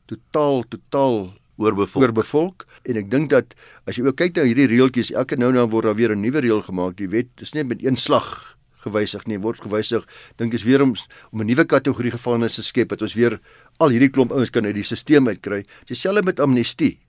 totaal 0.07 0.63
totaal 0.67 1.33
oorbevolk. 1.57 2.03
oorbevolk 2.03 2.65
en 2.83 2.97
ek 2.97 3.09
dink 3.11 3.29
dat 3.29 3.55
as 3.85 3.97
jy 3.97 4.05
ook 4.07 4.17
kyk 4.17 4.37
na 4.37 4.45
hierdie 4.47 4.67
reeltjies 4.69 5.11
elke 5.11 5.37
nou 5.37 5.49
en 5.49 5.61
dan 5.61 5.69
word 5.69 5.85
daar 5.85 5.95
weer 5.95 6.15
'n 6.15 6.21
nuwe 6.21 6.39
reël 6.39 6.61
gemaak. 6.61 6.97
Die 6.97 7.09
wet 7.09 7.27
is 7.41 7.53
net 7.53 7.67
met 7.67 7.83
een 7.83 7.95
slag 7.95 8.55
gewysig 8.83 9.25
nie 9.27 9.39
word 9.39 9.59
gewysig. 9.61 10.05
Dink 10.37 10.53
is 10.53 10.63
weer 10.63 10.81
om 10.81 10.95
om 11.31 11.41
'n 11.41 11.45
nuwe 11.45 11.65
kategorie 11.65 12.11
gevangenes 12.11 12.55
te 12.55 12.63
skep 12.63 12.89
dat 12.89 13.01
ons 13.01 13.13
weer 13.13 13.39
al 13.77 13.89
hierdie 13.89 14.09
klomp 14.09 14.31
ouens 14.31 14.49
kan 14.49 14.65
uit 14.65 14.75
die 14.75 14.83
stelsel 14.83 15.27
uitkry. 15.27 15.65
Dieselfde 15.85 16.23
met 16.23 16.39
amnestie 16.39 16.99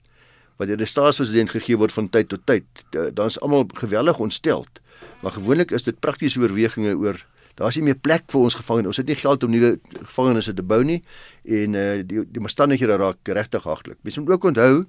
wat 0.56 0.68
deur 0.68 0.76
die 0.76 0.86
staatspresident 0.86 1.50
gegee 1.50 1.76
word 1.76 1.92
van 1.92 2.08
tyd 2.08 2.28
tot 2.28 2.40
tyd. 2.46 2.64
Dan 2.90 3.26
is 3.26 3.40
almal 3.40 3.66
geweldig 3.74 4.18
ontsteld 4.18 4.80
maar 5.20 5.32
gewoonlik 5.32 5.70
is 5.70 5.82
dit 5.82 5.98
praktiese 6.00 6.40
oorwegings 6.40 6.94
oor 6.94 7.24
Daar's 7.58 7.76
nie 7.78 7.88
meer 7.88 7.98
plek 7.98 8.28
vir 8.30 8.44
ons 8.46 8.54
gevangenes. 8.54 8.92
Ons 8.92 9.00
het 9.02 9.10
nie 9.10 9.18
geld 9.18 9.42
om 9.42 9.50
nuwe 9.50 9.72
gevangenes 9.96 10.50
te 10.50 10.62
bou 10.62 10.80
nie 10.86 11.00
en 11.44 11.74
uh 11.74 11.88
die 12.06 12.22
die 12.22 12.42
omstandighede 12.42 12.98
raak 13.00 13.32
regtig 13.38 13.66
haglik. 13.66 13.98
Mens 14.06 14.18
moet 14.20 14.30
ook 14.36 14.48
onthou 14.52 14.84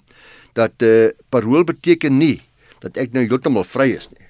dat 0.54 0.86
uh 0.86 1.10
parol 1.34 1.66
beteken 1.66 2.18
nie 2.18 2.38
dat 2.84 2.98
ek 2.98 3.14
nou 3.14 3.26
heeltemal 3.26 3.66
vry 3.66 3.90
is 3.98 4.10
nie. 4.14 4.26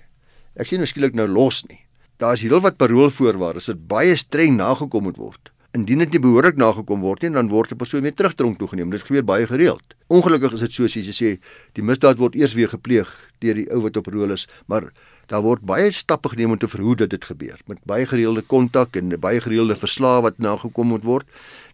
Ek 0.59 0.67
sien 0.67 0.79
nou 0.79 0.87
skielik 0.89 1.15
nou 1.15 1.27
los 1.27 1.65
nie. 1.67 1.81
Daar's 2.19 2.41
heelwat 2.43 2.79
paroolvoorwaardes 2.79 3.69
wat 3.71 3.87
baie 3.91 4.15
streng 4.19 4.57
nagekom 4.59 5.05
moet 5.07 5.19
word. 5.19 5.51
Indien 5.77 6.01
dit 6.01 6.15
nie 6.15 6.23
behoorlik 6.23 6.57
nagekom 6.57 7.03
word 7.05 7.21
nie, 7.23 7.29
dan 7.35 7.47
word 7.47 7.71
'n 7.71 7.77
persoon 7.77 8.01
weer 8.01 8.15
terugtronk 8.15 8.57
toegeneem. 8.57 8.89
Dit 8.89 9.03
gebeur 9.03 9.23
baie 9.23 9.45
gereeld. 9.47 9.95
Ongelukkig 10.07 10.53
is 10.53 10.59
dit 10.59 10.73
so 10.73 10.87
soos 10.87 11.05
jy 11.05 11.13
sê, 11.13 11.39
die 11.73 11.83
misdaad 11.83 12.17
word 12.17 12.35
eers 12.35 12.53
weer 12.53 12.67
gepleeg 12.67 13.07
deur 13.39 13.55
die 13.55 13.69
ou 13.71 13.81
wat 13.81 13.97
op 13.97 14.03
parool 14.03 14.31
is, 14.31 14.47
maar 14.67 14.91
daar 15.29 15.45
word 15.45 15.61
baie 15.61 15.91
stappe 15.93 16.31
geneem 16.33 16.55
om 16.55 16.57
te 16.57 16.67
verhoed 16.67 17.03
dat 17.03 17.13
dit 17.13 17.25
gebeur. 17.25 17.59
Met 17.69 17.81
baie 17.85 18.05
gereelde 18.09 18.41
kontak 18.41 18.97
en 18.97 19.13
baie 19.21 19.41
gereelde 19.41 19.77
verslae 19.77 20.21
wat 20.25 20.41
nagekom 20.41 20.89
moet 20.93 21.05
word. 21.05 21.27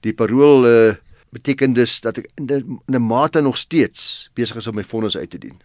Die 0.04 0.14
parool 0.14 0.68
uh, 0.68 0.96
beteken 1.36 1.76
dus 1.76 2.00
dat 2.04 2.20
ek 2.20 2.28
in 2.36 2.76
'n 2.88 3.02
mate 3.02 3.42
nog 3.42 3.58
steeds 3.58 4.30
besig 4.34 4.58
is 4.58 4.68
om 4.68 4.76
my 4.76 4.84
vonnis 4.84 5.18
uit 5.18 5.30
te 5.30 5.40
dien. 5.40 5.58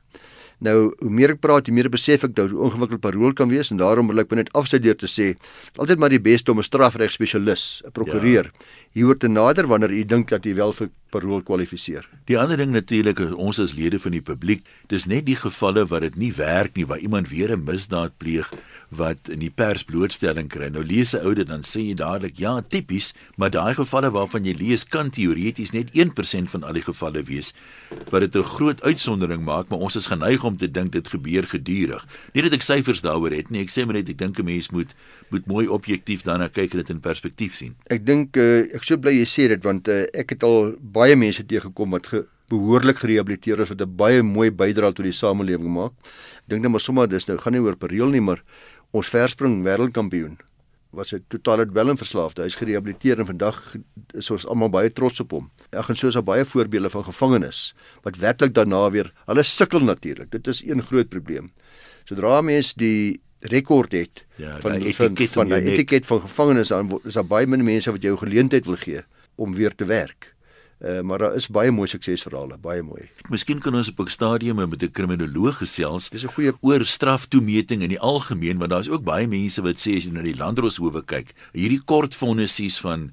Nou, 0.61 0.93
hoe 0.99 1.11
meer 1.11 1.31
ek 1.31 1.41
praat, 1.41 1.67
hoe 1.67 1.75
meer 1.75 1.89
besef 1.89 2.25
ek 2.27 2.35
dat 2.37 2.51
hoe 2.53 2.61
ongewikkeld 2.69 3.01
parool 3.01 3.33
kan 3.33 3.49
wees 3.49 3.71
en 3.73 3.79
daarom 3.81 4.07
wil 4.07 4.21
ek 4.21 4.35
net 4.37 4.53
afsluit 4.53 4.83
deur 4.85 4.97
te 4.97 5.09
sê, 5.09 5.33
altyd 5.81 5.99
maar 5.99 6.13
die 6.13 6.21
beste 6.21 6.53
om 6.53 6.59
'n 6.59 6.69
strafreg 6.69 7.13
spesialis, 7.13 7.83
'n 7.87 7.93
prokureur, 7.93 8.45
ja. 8.53 8.67
hieroor 8.93 9.17
te 9.17 9.29
nader 9.29 9.67
wanneer 9.67 9.91
u 9.91 10.05
dink 10.05 10.29
dat 10.29 10.45
u 10.45 10.55
wel 10.55 10.73
vir 10.73 10.91
parool 11.11 11.43
kwalifiseer. 11.43 12.09
Die 12.31 12.39
ander 12.39 12.57
ding 12.57 12.73
natuurlik 12.73 13.19
is 13.19 13.33
ons 13.33 13.59
as 13.63 13.75
lede 13.75 13.99
van 13.99 14.13
die 14.13 14.25
publiek, 14.25 14.65
dis 14.89 15.07
net 15.11 15.27
die 15.27 15.37
gevalle 15.37 15.87
waar 15.91 16.01
dit 16.01 16.17
nie 16.17 16.33
werk 16.37 16.77
nie, 16.77 16.87
waar 16.87 16.99
iemand 16.99 17.29
weer 17.29 17.53
'n 17.53 17.65
misdaad 17.65 18.17
pleeg 18.19 18.51
wat 18.91 19.29
in 19.31 19.39
die 19.39 19.51
pers 19.51 19.85
blootstelling 19.87 20.49
kry. 20.49 20.69
Nou 20.69 20.83
lees 20.85 21.15
'n 21.15 21.23
ou 21.27 21.35
dit 21.35 21.47
dan 21.47 21.63
sê 21.63 21.81
jy 21.81 21.95
dadelik, 21.95 22.39
ja, 22.39 22.61
tipies, 22.61 23.15
maar 23.37 23.51
daai 23.51 23.75
gevalle 23.75 24.11
waarvan 24.11 24.45
jy 24.45 24.55
lees 24.59 24.85
kan 24.85 25.11
teoreties 25.11 25.73
net 25.73 25.95
1% 25.95 26.51
van 26.51 26.65
al 26.65 26.73
die 26.73 26.83
gevalle 26.83 27.23
wees 27.23 27.55
wat 28.11 28.21
dit 28.21 28.37
'n 28.37 28.43
groot 28.43 28.83
uitsondering 28.83 29.45
maak, 29.45 29.69
maar 29.69 29.79
ons 29.79 29.97
is 29.97 30.07
geneig 30.07 30.45
om 30.45 30.57
te 30.57 30.71
dink 30.71 30.93
dit 30.93 31.09
gebeur 31.09 31.47
gedurig. 31.47 32.07
Nie 32.33 32.43
dat 32.43 32.53
ek 32.53 32.63
syfers 32.63 33.01
daaroor 33.01 33.31
het 33.31 33.51
nie, 33.51 33.61
ek 33.61 33.71
sê 33.71 33.85
maar 33.85 33.95
net 33.95 34.09
ek 34.09 34.19
dink 34.19 34.39
'n 34.39 34.45
mens 34.45 34.71
moet 34.71 34.95
moet 35.31 35.47
mooi 35.47 35.67
objektief 35.67 36.23
daarna 36.23 36.49
kyk 36.49 36.73
en 36.73 36.79
dit 36.79 36.91
in 36.91 37.01
perspektief 37.01 37.55
sien. 37.55 37.75
Ek 37.87 38.07
dink 38.07 38.37
uh, 38.37 38.67
ek 38.75 38.83
sou 38.83 38.99
bly 38.99 39.13
jy 39.15 39.27
sê 39.27 39.49
dit 39.49 39.63
want 39.63 39.89
uh, 39.89 40.07
ek 40.13 40.31
het 40.35 40.43
al 40.43 40.75
mense 41.17 41.47
teëgekom 41.47 41.97
wat 41.97 42.07
ge 42.07 42.27
behoorlik 42.51 42.99
gerehabiliteer 43.01 43.61
is 43.61 43.71
wat 43.73 43.81
'n 43.81 43.97
baie 43.97 44.23
mooi 44.23 44.51
bydrae 44.51 44.93
tot 44.93 45.05
die 45.05 45.13
samelewing 45.13 45.73
maak. 45.73 45.93
Ek 46.45 46.49
dink 46.49 46.63
net 46.63 46.71
maar 46.71 46.81
sommer 46.81 47.09
dis 47.09 47.27
nou 47.27 47.39
gaan 47.39 47.53
nie 47.53 47.63
oor 47.63 47.77
pereel 47.77 48.11
nie, 48.11 48.21
maar 48.21 48.43
ons 48.93 49.09
verspring 49.09 49.63
wêreldkampioen 49.65 50.39
was 50.91 51.13
'n 51.13 51.25
totale 51.29 51.67
dwelmverslaafde. 51.67 52.43
Hy's 52.43 52.55
gerehabiliteer 52.57 53.19
en 53.19 53.27
vandag 53.27 53.77
is 54.15 54.31
ons 54.31 54.47
almal 54.47 54.69
baie 54.69 54.93
trots 54.93 55.21
op 55.21 55.31
hom. 55.31 55.51
Ek 55.71 55.85
gaan 55.85 55.97
soos 55.97 56.17
'n 56.17 56.25
baie 56.25 56.45
voorbeelde 56.45 56.91
van 56.91 57.05
gevangenes 57.05 57.75
wat 58.03 58.17
werklik 58.17 58.55
daarna 58.55 58.91
weer 58.91 59.13
hulle 59.27 59.43
sukkel 59.43 59.81
natuurlik. 59.81 60.31
Dit 60.31 60.47
is 60.47 60.63
een 60.65 60.83
groot 60.83 61.09
probleem. 61.09 61.53
Sodra 62.05 62.41
mens 62.41 62.75
die 62.75 63.21
rekord 63.41 63.93
het 63.93 64.25
ja, 64.37 64.61
van 64.61 64.79
die 64.79 64.95
van 64.95 65.17
van 65.17 65.49
die 65.49 65.73
etiket 65.73 66.07
van 66.07 66.21
gevangenes 66.21 66.69
dan 66.69 67.01
is 67.05 67.15
daar 67.15 67.27
baie 67.27 67.47
min 67.47 67.65
mense 67.65 67.91
wat 67.91 68.03
jou 68.03 68.17
geleentheid 68.17 68.67
wil 68.67 68.77
gee 68.77 69.03
om 69.37 69.55
weer 69.55 69.75
te 69.75 69.85
werk. 69.85 70.35
Uh, 70.81 71.01
maar 71.01 71.19
daar 71.19 71.35
is 71.37 71.45
baie 71.53 71.71
mooi 71.71 71.89
suksesverhale, 71.93 72.57
baie 72.57 72.81
mooi. 72.83 73.11
Miskien 73.29 73.59
kan 73.61 73.75
ons 73.77 73.91
op 73.91 73.99
'n 74.01 74.09
stadium 74.09 74.57
met 74.57 74.83
'n 74.83 74.91
kriminoloog 74.91 75.57
gesels. 75.57 76.09
Dis 76.09 76.25
'n 76.25 76.33
goeie 76.33 76.53
oor 76.61 76.85
straftoemeting 76.85 77.83
in 77.83 77.89
die 77.89 78.01
algemeen, 78.01 78.59
want 78.59 78.71
daar 78.71 78.81
is 78.81 78.89
ook 78.89 79.05
baie 79.05 79.27
mense 79.27 79.63
wat 79.63 79.77
sê 79.77 79.97
as 79.97 80.05
jy 80.05 80.13
na 80.13 80.23
die 80.23 80.37
landdroshowe 80.37 81.05
kyk, 81.05 81.35
hierdie 81.53 81.85
kort 81.85 82.15
vonnisies 82.15 82.81
van 82.81 83.13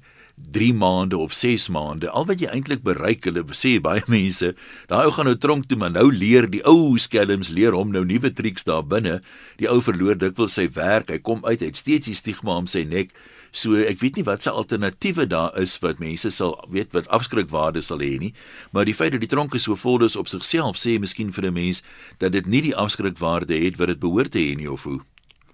3 0.50 0.74
maande 0.74 1.16
of 1.16 1.32
6 1.32 1.68
maande, 1.68 2.10
al 2.10 2.26
wat 2.26 2.40
jy 2.40 2.48
eintlik 2.48 2.82
bereik, 2.82 3.24
hulle 3.24 3.44
sê 3.52 3.80
baie 3.80 4.02
mense, 4.16 4.54
daai 4.86 5.04
ou 5.04 5.12
gaan 5.12 5.26
nou 5.26 5.36
tronk 5.36 5.66
toe, 5.68 5.78
maar 5.78 5.90
nou 5.90 6.12
leer 6.12 6.48
die 6.50 6.62
ou 6.64 6.96
skelms 6.98 7.48
leer 7.48 7.76
hom 7.76 7.92
nou 7.92 8.04
nuwe 8.04 8.32
triks 8.32 8.64
daar 8.64 8.86
binne. 8.86 9.20
Die 9.58 9.68
ou 9.68 9.80
verloor 9.84 10.16
dikwels 10.18 10.54
sy 10.54 10.68
werk, 10.74 11.10
hy 11.10 11.18
kom 11.18 11.44
uit, 11.44 11.60
hy 11.60 11.66
het 11.66 11.76
steeds 11.76 12.06
die 12.06 12.14
stigma 12.14 12.56
om 12.56 12.66
sy 12.66 12.84
nek. 12.88 13.12
So 13.50 13.74
ek 13.74 14.00
weet 14.00 14.16
nie 14.16 14.24
wat 14.24 14.42
se 14.42 14.50
alternatiewe 14.50 15.26
daar 15.26 15.56
is 15.60 15.78
wat 15.84 15.98
mense 15.98 16.30
sal 16.30 16.56
weet 16.68 16.92
wat 16.92 17.08
afskrikwaarde 17.08 17.82
sal 17.82 18.02
hê 18.04 18.18
nie, 18.18 18.34
maar 18.72 18.84
die 18.84 18.94
feit 18.94 19.12
dat 19.12 19.20
die 19.24 19.30
tronke 19.30 19.58
so 19.58 19.76
vol 19.76 20.04
is 20.04 20.16
op 20.16 20.28
sigself 20.28 20.76
sê 20.76 20.98
miskien 20.98 21.32
vir 21.32 21.46
'n 21.46 21.54
mens 21.54 21.82
dat 22.18 22.32
dit 22.32 22.46
nie 22.46 22.62
die 22.62 22.76
afskrikwaarde 22.76 23.54
het 23.54 23.76
wat 23.78 23.88
dit 23.88 24.00
behoort 24.00 24.32
te 24.32 24.38
hê 24.38 24.56
nie 24.56 24.70
of 24.70 24.82
hoe. 24.84 25.00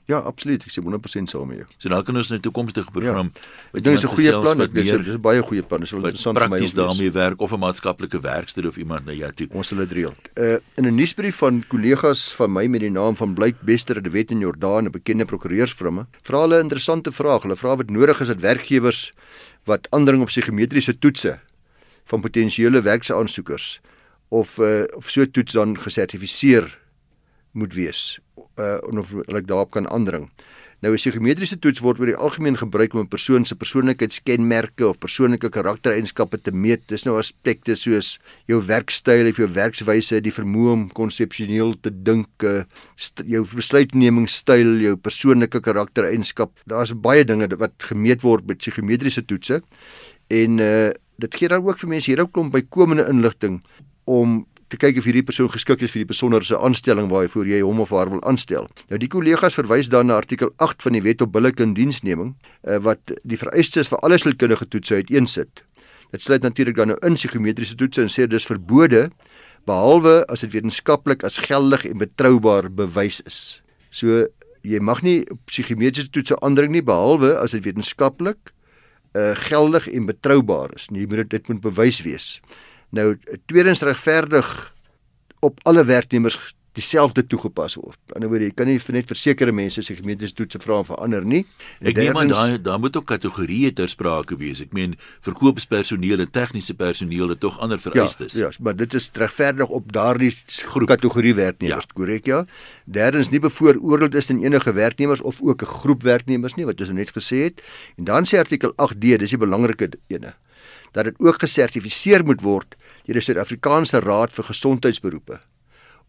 Ja, 0.06 0.18
absoluut. 0.18 0.64
Ek 0.66 0.72
sê 0.72 0.82
100% 0.84 1.32
saam 1.32 1.48
met 1.48 1.62
jou. 1.62 1.66
So 1.78 1.88
dan 1.88 2.04
kan 2.04 2.16
ons 2.16 2.30
'n 2.30 2.40
toekomstige 2.40 2.90
program 2.92 3.30
ja. 3.32 3.80
Dit 3.80 3.86
is 3.86 4.04
'n 4.04 4.08
goeie 4.08 4.40
plan. 4.40 4.58
Dit 4.58 4.74
is, 4.74 4.90
is 4.90 5.14
'n 5.14 5.20
baie 5.20 5.42
goeie 5.42 5.62
plan. 5.62 5.80
Dit 5.80 5.88
sal 5.88 5.98
interessant 5.98 6.38
vir 6.38 6.48
my 6.48 6.58
wees. 6.58 6.74
Prakties 6.74 6.96
daarmee 6.98 7.10
werk 7.10 7.40
of 7.40 7.52
'n 7.52 7.58
maatskaplike 7.58 8.20
werkster 8.20 8.66
of 8.66 8.76
iemand 8.76 9.06
na 9.06 9.12
jou 9.12 9.32
toe. 9.32 9.48
Ons 9.52 9.68
sal 9.68 9.78
dit 9.78 9.92
reël. 9.92 10.14
Uh 10.36 10.58
in 10.76 10.86
'n 10.86 10.94
nuusbrief 10.94 11.36
van 11.36 11.64
kollegas 11.68 12.34
van 12.34 12.52
my 12.52 12.66
met 12.66 12.80
die 12.80 12.90
naam 12.90 13.16
van 13.16 13.34
Blyk 13.34 13.62
Bester 13.62 14.02
de 14.02 14.10
Wet 14.10 14.30
in 14.30 14.40
Jordaan, 14.40 14.84
'n 14.84 14.90
bekende 14.90 15.24
prokureursfirma, 15.24 16.06
vra 16.22 16.40
hulle 16.40 16.58
'n 16.58 16.62
interessante 16.62 17.10
vraag. 17.12 17.42
Hulle 17.42 17.56
vra 17.56 17.76
wat 17.76 17.90
nodig 17.90 18.20
is 18.20 18.26
dat 18.26 18.40
werkgewers 18.40 19.12
wat 19.64 19.86
aandring 19.90 20.20
op 20.20 20.28
psigometriese 20.28 20.98
toetse 20.98 21.40
van 22.04 22.20
potensiële 22.20 22.82
werksaansoekers 22.82 23.80
of 24.28 24.58
uh 24.58 24.84
of 24.96 25.10
so 25.10 25.24
toets 25.30 25.52
dan 25.52 25.78
gesertifiseer 25.78 26.78
moet 27.52 27.74
wees 27.74 28.20
uh 28.58 28.98
of 28.98 29.10
hulle 29.10 29.42
daarop 29.42 29.70
kan 29.70 29.88
aandring. 29.88 30.30
Nou 30.84 30.92
'n 30.92 31.00
psigometriese 31.00 31.56
toets 31.58 31.80
word 31.80 31.98
oor 31.98 32.10
die 32.10 32.16
algemeen 32.16 32.58
gebruik 32.60 32.92
om 32.94 33.00
'n 33.00 33.08
persoon 33.08 33.44
se 33.44 33.54
persoonlikheidskenmerke 33.56 34.88
of 34.88 34.98
persoonlike 34.98 35.48
karaktereienskappe 35.48 36.38
te 36.42 36.52
meet. 36.52 36.82
Dis 36.88 37.04
nou 37.04 37.16
aspekte 37.18 37.74
soos 37.74 38.18
jou 38.46 38.60
werkstyl 38.60 39.28
of 39.28 39.36
jou 39.36 39.48
werkswyse, 39.48 40.20
die 40.20 40.32
vermoë 40.32 40.72
om 40.72 40.90
konseptueel 40.92 41.74
te 41.80 41.90
dink, 42.02 42.28
uh, 42.42 42.64
jou 43.24 43.44
besluitnemingstyl, 43.54 44.80
jou 44.80 44.96
persoonlike 44.96 45.60
karaktereienskap. 45.60 46.52
Daar's 46.66 46.92
baie 46.92 47.24
dinge 47.24 47.48
wat 47.56 47.72
gemeet 47.78 48.20
word 48.22 48.46
met 48.46 48.58
psigometriese 48.58 49.24
toetse. 49.24 49.62
En 50.28 50.58
uh 50.58 50.92
dit 51.16 51.34
gee 51.34 51.48
dan 51.48 51.62
ook 51.64 51.78
vir 51.78 51.88
mense 51.88 52.10
hier 52.10 52.20
'n 52.20 52.30
klomp 52.30 52.52
bykomende 52.52 53.08
inligting 53.08 53.62
om 54.04 54.46
te 54.72 54.79
kyk 54.81 54.98
of 55.00 55.07
hierdie 55.09 55.24
persoon 55.27 55.50
geskik 55.53 55.83
is 55.85 55.92
vir 55.94 56.05
die 56.05 56.11
besonderse 56.12 56.57
aanstelling 56.57 57.11
waarvoor 57.12 57.48
jy 57.48 57.61
hom 57.64 57.83
of 57.85 57.92
haar 57.94 58.11
wil 58.12 58.22
aanstel. 58.29 58.68
Nou 58.90 58.98
die 59.00 59.11
kollegas 59.12 59.59
verwys 59.59 59.90
dan 59.92 60.09
na 60.11 60.18
artikel 60.20 60.53
8 60.64 60.83
van 60.87 60.96
die 60.96 61.03
Wet 61.05 61.22
op 61.24 61.35
billike 61.35 61.64
indiensneming 61.66 62.35
uh, 62.35 62.79
wat 62.85 63.14
die 63.22 63.38
vereistes 63.40 63.92
vir 63.92 64.00
alle 64.07 64.18
sielkundige 64.20 64.68
toetse 64.72 65.03
uiteensit. 65.03 65.64
Dit 66.14 66.22
sluit 66.22 66.42
natuurlik 66.42 66.77
dan 66.79 66.92
nou 66.92 66.98
in 67.07 67.18
psigometriese 67.18 67.77
toetse 67.77 68.05
en 68.05 68.12
sê 68.12 68.29
dis 68.31 68.46
verbode 68.46 69.09
behalwe 69.68 70.22
as 70.33 70.44
dit 70.44 70.53
wetenskaplik 70.55 71.24
as 71.27 71.40
geldig 71.42 71.87
en 71.88 72.00
betroubaar 72.00 72.70
bewys 72.70 73.20
is. 73.29 73.38
So 73.90 74.27
jy 74.64 74.81
mag 74.81 75.03
nie 75.05 75.22
psigometriese 75.50 76.12
toetse 76.14 76.38
aandring 76.40 76.72
nie 76.74 76.85
behalwe 76.85 77.35
as 77.40 77.57
dit 77.57 77.64
wetenskaplik 77.66 78.53
uh, 79.14 79.33
geldig 79.46 79.88
en 79.90 80.07
betroubaar 80.07 80.74
is. 80.77 80.88
Nie 80.90 81.09
moet 81.11 81.31
dit 81.31 81.48
moet 81.48 81.61
bewys 81.64 82.03
wees. 82.07 82.38
Nou 82.94 83.14
tweedens 83.50 83.83
regverdig 83.83 84.50
op 85.44 85.59
alle 85.68 85.85
werknemers 85.85 86.38
dieselfde 86.74 87.22
toegepas 87.30 87.76
word. 87.78 87.98
Aan 88.14 88.24
die 88.24 88.28
ander 88.28 88.33
wyse, 88.33 88.48
jy 88.48 88.54
kan 88.59 88.68
nie 88.68 88.80
vir 88.83 88.96
net 88.96 89.11
versekerde 89.11 89.54
mense 89.54 89.83
se 89.87 89.94
gemeentes 89.94 90.35
toetse 90.35 90.59
vra 90.62 90.80
en 90.83 90.88
verander 90.88 91.26
nie. 91.30 91.42
En 91.78 91.90
ek 91.92 91.98
dink 92.00 92.16
maar 92.16 92.30
daar 92.30 92.57
daar 92.66 92.80
moet 92.83 92.96
ook 92.98 93.07
kategorieë 93.12 93.70
ter 93.78 93.90
sprake 93.92 94.38
wees. 94.40 94.62
Ek 94.64 94.74
meen 94.74 94.96
verkoopspersoneel 95.26 96.24
en 96.24 96.33
tegniese 96.35 96.74
personeel 96.78 97.30
het 97.30 97.42
tog 97.44 97.61
ander 97.62 97.78
vereistes. 97.78 98.35
Ja, 98.38 98.50
ja, 98.50 98.64
maar 98.66 98.74
dit 98.78 98.96
is 98.98 99.07
regverdig 99.14 99.70
op 99.70 99.92
daardie 99.94 100.33
groep 100.66 100.90
kategorie 100.90 101.35
werknemers, 101.38 101.87
ja. 101.87 101.94
korrek 101.94 102.26
ja. 102.30 102.42
Derdens 102.90 103.30
nie 103.30 103.42
bevooroordeel 103.44 104.18
is 104.18 104.30
teen 104.30 104.42
enige 104.42 104.74
werknemers 104.74 105.22
of 105.22 105.42
ook 105.42 105.62
'n 105.62 105.74
groep 105.78 106.02
werknemers 106.02 106.59
nie 106.59 106.66
wat 106.66 106.80
ons 106.80 106.90
net 106.90 107.14
gesê 107.14 107.46
het. 107.46 107.62
En 107.98 108.11
dan 108.11 108.26
sê 108.26 108.38
artikel 108.42 108.74
8D, 108.74 109.18
dis 109.22 109.30
die 109.30 109.38
belangrike 109.38 109.94
ene 110.11 110.35
dat 110.94 111.11
dit 111.11 111.18
ook 111.18 111.42
gesertifiseer 111.42 112.24
moet 112.24 112.42
word 112.44 112.78
deur 113.04 113.18
die 113.18 113.24
Suid-Afrikaanse 113.26 114.00
Raad 114.04 114.33
vir 114.33 114.48
Gesondheidsberoepe 114.50 115.40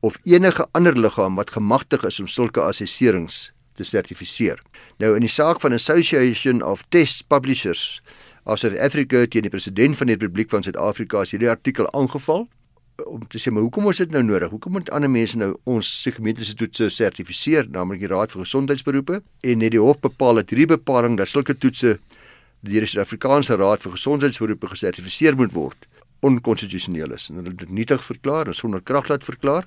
of 0.06 0.20
enige 0.24 0.68
ander 0.78 0.98
liggaam 1.00 1.40
wat 1.40 1.56
gemagtig 1.58 2.06
is 2.06 2.20
om 2.22 2.28
sulke 2.30 2.62
assesserings 2.62 3.50
te 3.76 3.84
sertifiseer. 3.84 4.62
Nou 5.02 5.16
in 5.18 5.26
die 5.26 5.32
saak 5.32 5.60
van 5.64 5.74
Association 5.76 6.62
of 6.64 6.86
Test 6.94 7.26
Publishers 7.28 8.02
of 8.46 8.62
South 8.62 8.78
Africa 8.80 9.26
teen 9.26 9.48
die 9.48 9.52
president 9.52 9.98
van 9.98 10.12
die 10.12 10.18
Republiek 10.20 10.52
van 10.54 10.64
Suid-Afrika 10.64 11.24
as 11.26 11.34
hierdie 11.34 11.50
artikel 11.52 11.90
aangeval 11.92 12.46
om 13.04 13.26
te 13.28 13.42
sê 13.42 13.52
maar 13.52 13.66
hoekom 13.66 13.90
is 13.92 14.00
dit 14.00 14.14
nou 14.14 14.22
nodig? 14.24 14.54
Hoekom 14.54 14.78
moet 14.78 14.90
ander 14.96 15.12
mense 15.12 15.36
nou 15.38 15.50
ons 15.68 15.88
psigometriese 16.00 16.56
toetse 16.56 16.88
sertifiseer, 16.94 17.68
naamlik 17.72 18.06
die 18.06 18.12
Raad 18.12 18.32
vir 18.32 18.46
Gesondheidsberoepe 18.46 19.20
en 19.20 19.60
net 19.60 19.74
die 19.76 19.82
hof 19.82 20.00
bepaal 20.04 20.40
dat 20.40 20.54
hierdie 20.54 20.70
bepaling 20.78 21.18
dat 21.20 21.32
sulke 21.32 21.58
toetse 21.58 21.98
deur 22.62 22.86
die 22.86 22.90
Suid-Afrikaanse 22.90 23.58
Raad 23.58 23.82
vir 23.82 23.92
Gesondheidsberoepe 23.92 24.68
gesertifiseer 24.68 25.36
moet 25.36 25.54
word 25.54 25.88
onkonstitusioneel 26.26 27.12
is 27.14 27.30
en 27.30 27.42
hulle 27.42 27.54
dit 27.54 27.70
nietig 27.70 28.02
verklaar 28.04 28.48
en 28.48 28.56
sonder 28.58 28.82
krag 28.82 29.10
laat 29.12 29.24
verklaar. 29.24 29.66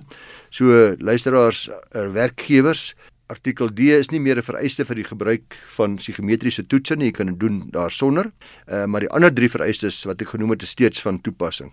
So 0.50 0.96
luisteraars, 0.98 1.68
er 1.94 2.12
werkgewers 2.12 2.94
Artikel 3.28 3.68
D 3.68 3.92
is 3.92 4.08
nie 4.08 4.20
meer 4.24 4.38
'n 4.40 4.42
vereiste 4.42 4.84
vir 4.88 4.96
die 4.96 5.04
gebruik 5.04 5.56
van 5.76 5.96
psigometriese 5.96 6.64
toetse 6.66 6.96
nie, 6.96 7.10
jy 7.10 7.12
kan 7.12 7.26
dit 7.26 7.40
doen 7.40 7.60
daarsonder. 7.70 8.32
Uh, 8.66 8.86
maar 8.86 9.00
die 9.00 9.10
ander 9.10 9.32
drie 9.32 9.50
vereistes 9.50 10.04
wat 10.08 10.22
ek 10.22 10.28
genoem 10.28 10.56
het 10.56 10.62
is 10.62 10.70
steeds 10.70 11.02
van 11.02 11.20
toepassing. 11.20 11.72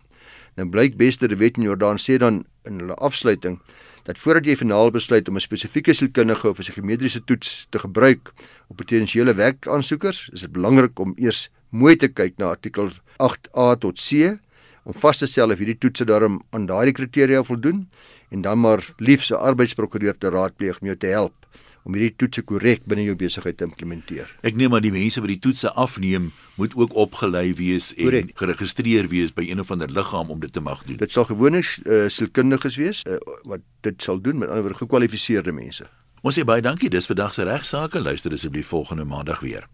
Nou 0.58 0.67
blyk 0.67 0.97
beste 0.97 1.28
die 1.28 1.38
wet 1.38 1.58
in 1.58 1.63
Jordaan 1.63 1.97
sê 1.97 2.17
dan 2.17 2.43
in 2.65 2.80
hulle 2.80 2.95
afsluiting 2.95 3.62
dat 4.05 4.19
voordat 4.21 4.45
jy 4.45 4.55
finaal 4.55 4.91
besluit 4.93 5.27
om 5.29 5.35
'n 5.35 5.41
spesifieke 5.41 5.93
sielkundige 5.93 6.49
of 6.49 6.59
'n 6.59 6.61
psigometriese 6.61 7.23
toets 7.23 7.67
te 7.69 7.79
gebruik 7.79 8.33
op 8.67 8.75
potensiële 8.77 9.33
werkaansoekers, 9.33 10.29
is 10.33 10.39
dit 10.41 10.51
belangrik 10.51 10.99
om 10.99 11.13
eers 11.17 11.49
mooi 11.69 11.95
te 11.95 12.07
kyk 12.07 12.37
na 12.37 12.45
artikel 12.45 12.91
8A 13.17 13.75
tot 13.79 13.99
C 13.99 14.37
om 14.83 14.93
vas 14.93 15.17
te 15.17 15.25
stel 15.25 15.51
of 15.51 15.57
hierdie 15.57 15.77
toetse 15.77 16.05
daarom 16.05 16.43
aan 16.49 16.65
daardie 16.65 16.93
kriteria 16.93 17.43
voldoen 17.43 17.89
en 18.29 18.41
dan 18.41 18.59
maar 18.59 18.93
liefs 18.97 19.31
'n 19.31 19.41
arbeidsprokureur 19.41 20.17
te 20.17 20.29
raadpleeg 20.29 20.79
om 20.81 20.87
jou 20.87 20.97
te 20.97 21.07
help 21.07 21.44
om 21.86 21.93
hierdie 21.93 22.15
toetse 22.17 22.41
korrek 22.50 22.86
binne 22.89 23.06
jou 23.06 23.15
besigheid 23.19 23.58
te 23.60 23.67
implementeer. 23.67 24.32
Ek 24.45 24.58
neem 24.58 24.74
aan 24.74 24.86
die 24.86 24.93
mense 24.93 25.21
wat 25.21 25.30
die 25.30 25.39
toetse 25.41 25.71
afneem, 25.78 26.32
moet 26.60 26.74
ook 26.76 26.95
opgelei 26.98 27.54
wees 27.58 27.91
en 27.93 28.10
correct. 28.10 28.34
geregistreer 28.41 29.10
wees 29.12 29.34
by 29.36 29.45
een 29.45 29.62
of 29.62 29.71
ander 29.71 29.91
liggaam 29.91 30.34
om 30.34 30.41
dit 30.41 30.54
te 30.54 30.63
mag 30.65 30.82
doen. 30.88 30.98
Dit 31.02 31.13
sal 31.13 31.30
gewoonlik 31.30 31.69
uh, 31.86 32.08
sielkundiges 32.10 32.80
wees 32.82 33.04
uh, 33.06 33.19
wat 33.45 33.63
dit 33.86 34.02
sal 34.02 34.21
doen, 34.21 34.41
met 34.41 34.50
ander 34.50 34.65
woorde 34.65 34.82
gekwalifiseerde 34.82 35.54
mense. 35.54 35.86
Ons 36.26 36.39
sê 36.39 36.45
baie 36.48 36.63
dankie, 36.65 36.89
dis 36.89 37.06
vandag 37.06 37.38
se 37.38 37.45
regsaake. 37.45 38.02
Luister 38.02 38.34
asseblief 38.34 38.74
volgende 38.74 39.06
maandag 39.06 39.45
weer. 39.45 39.69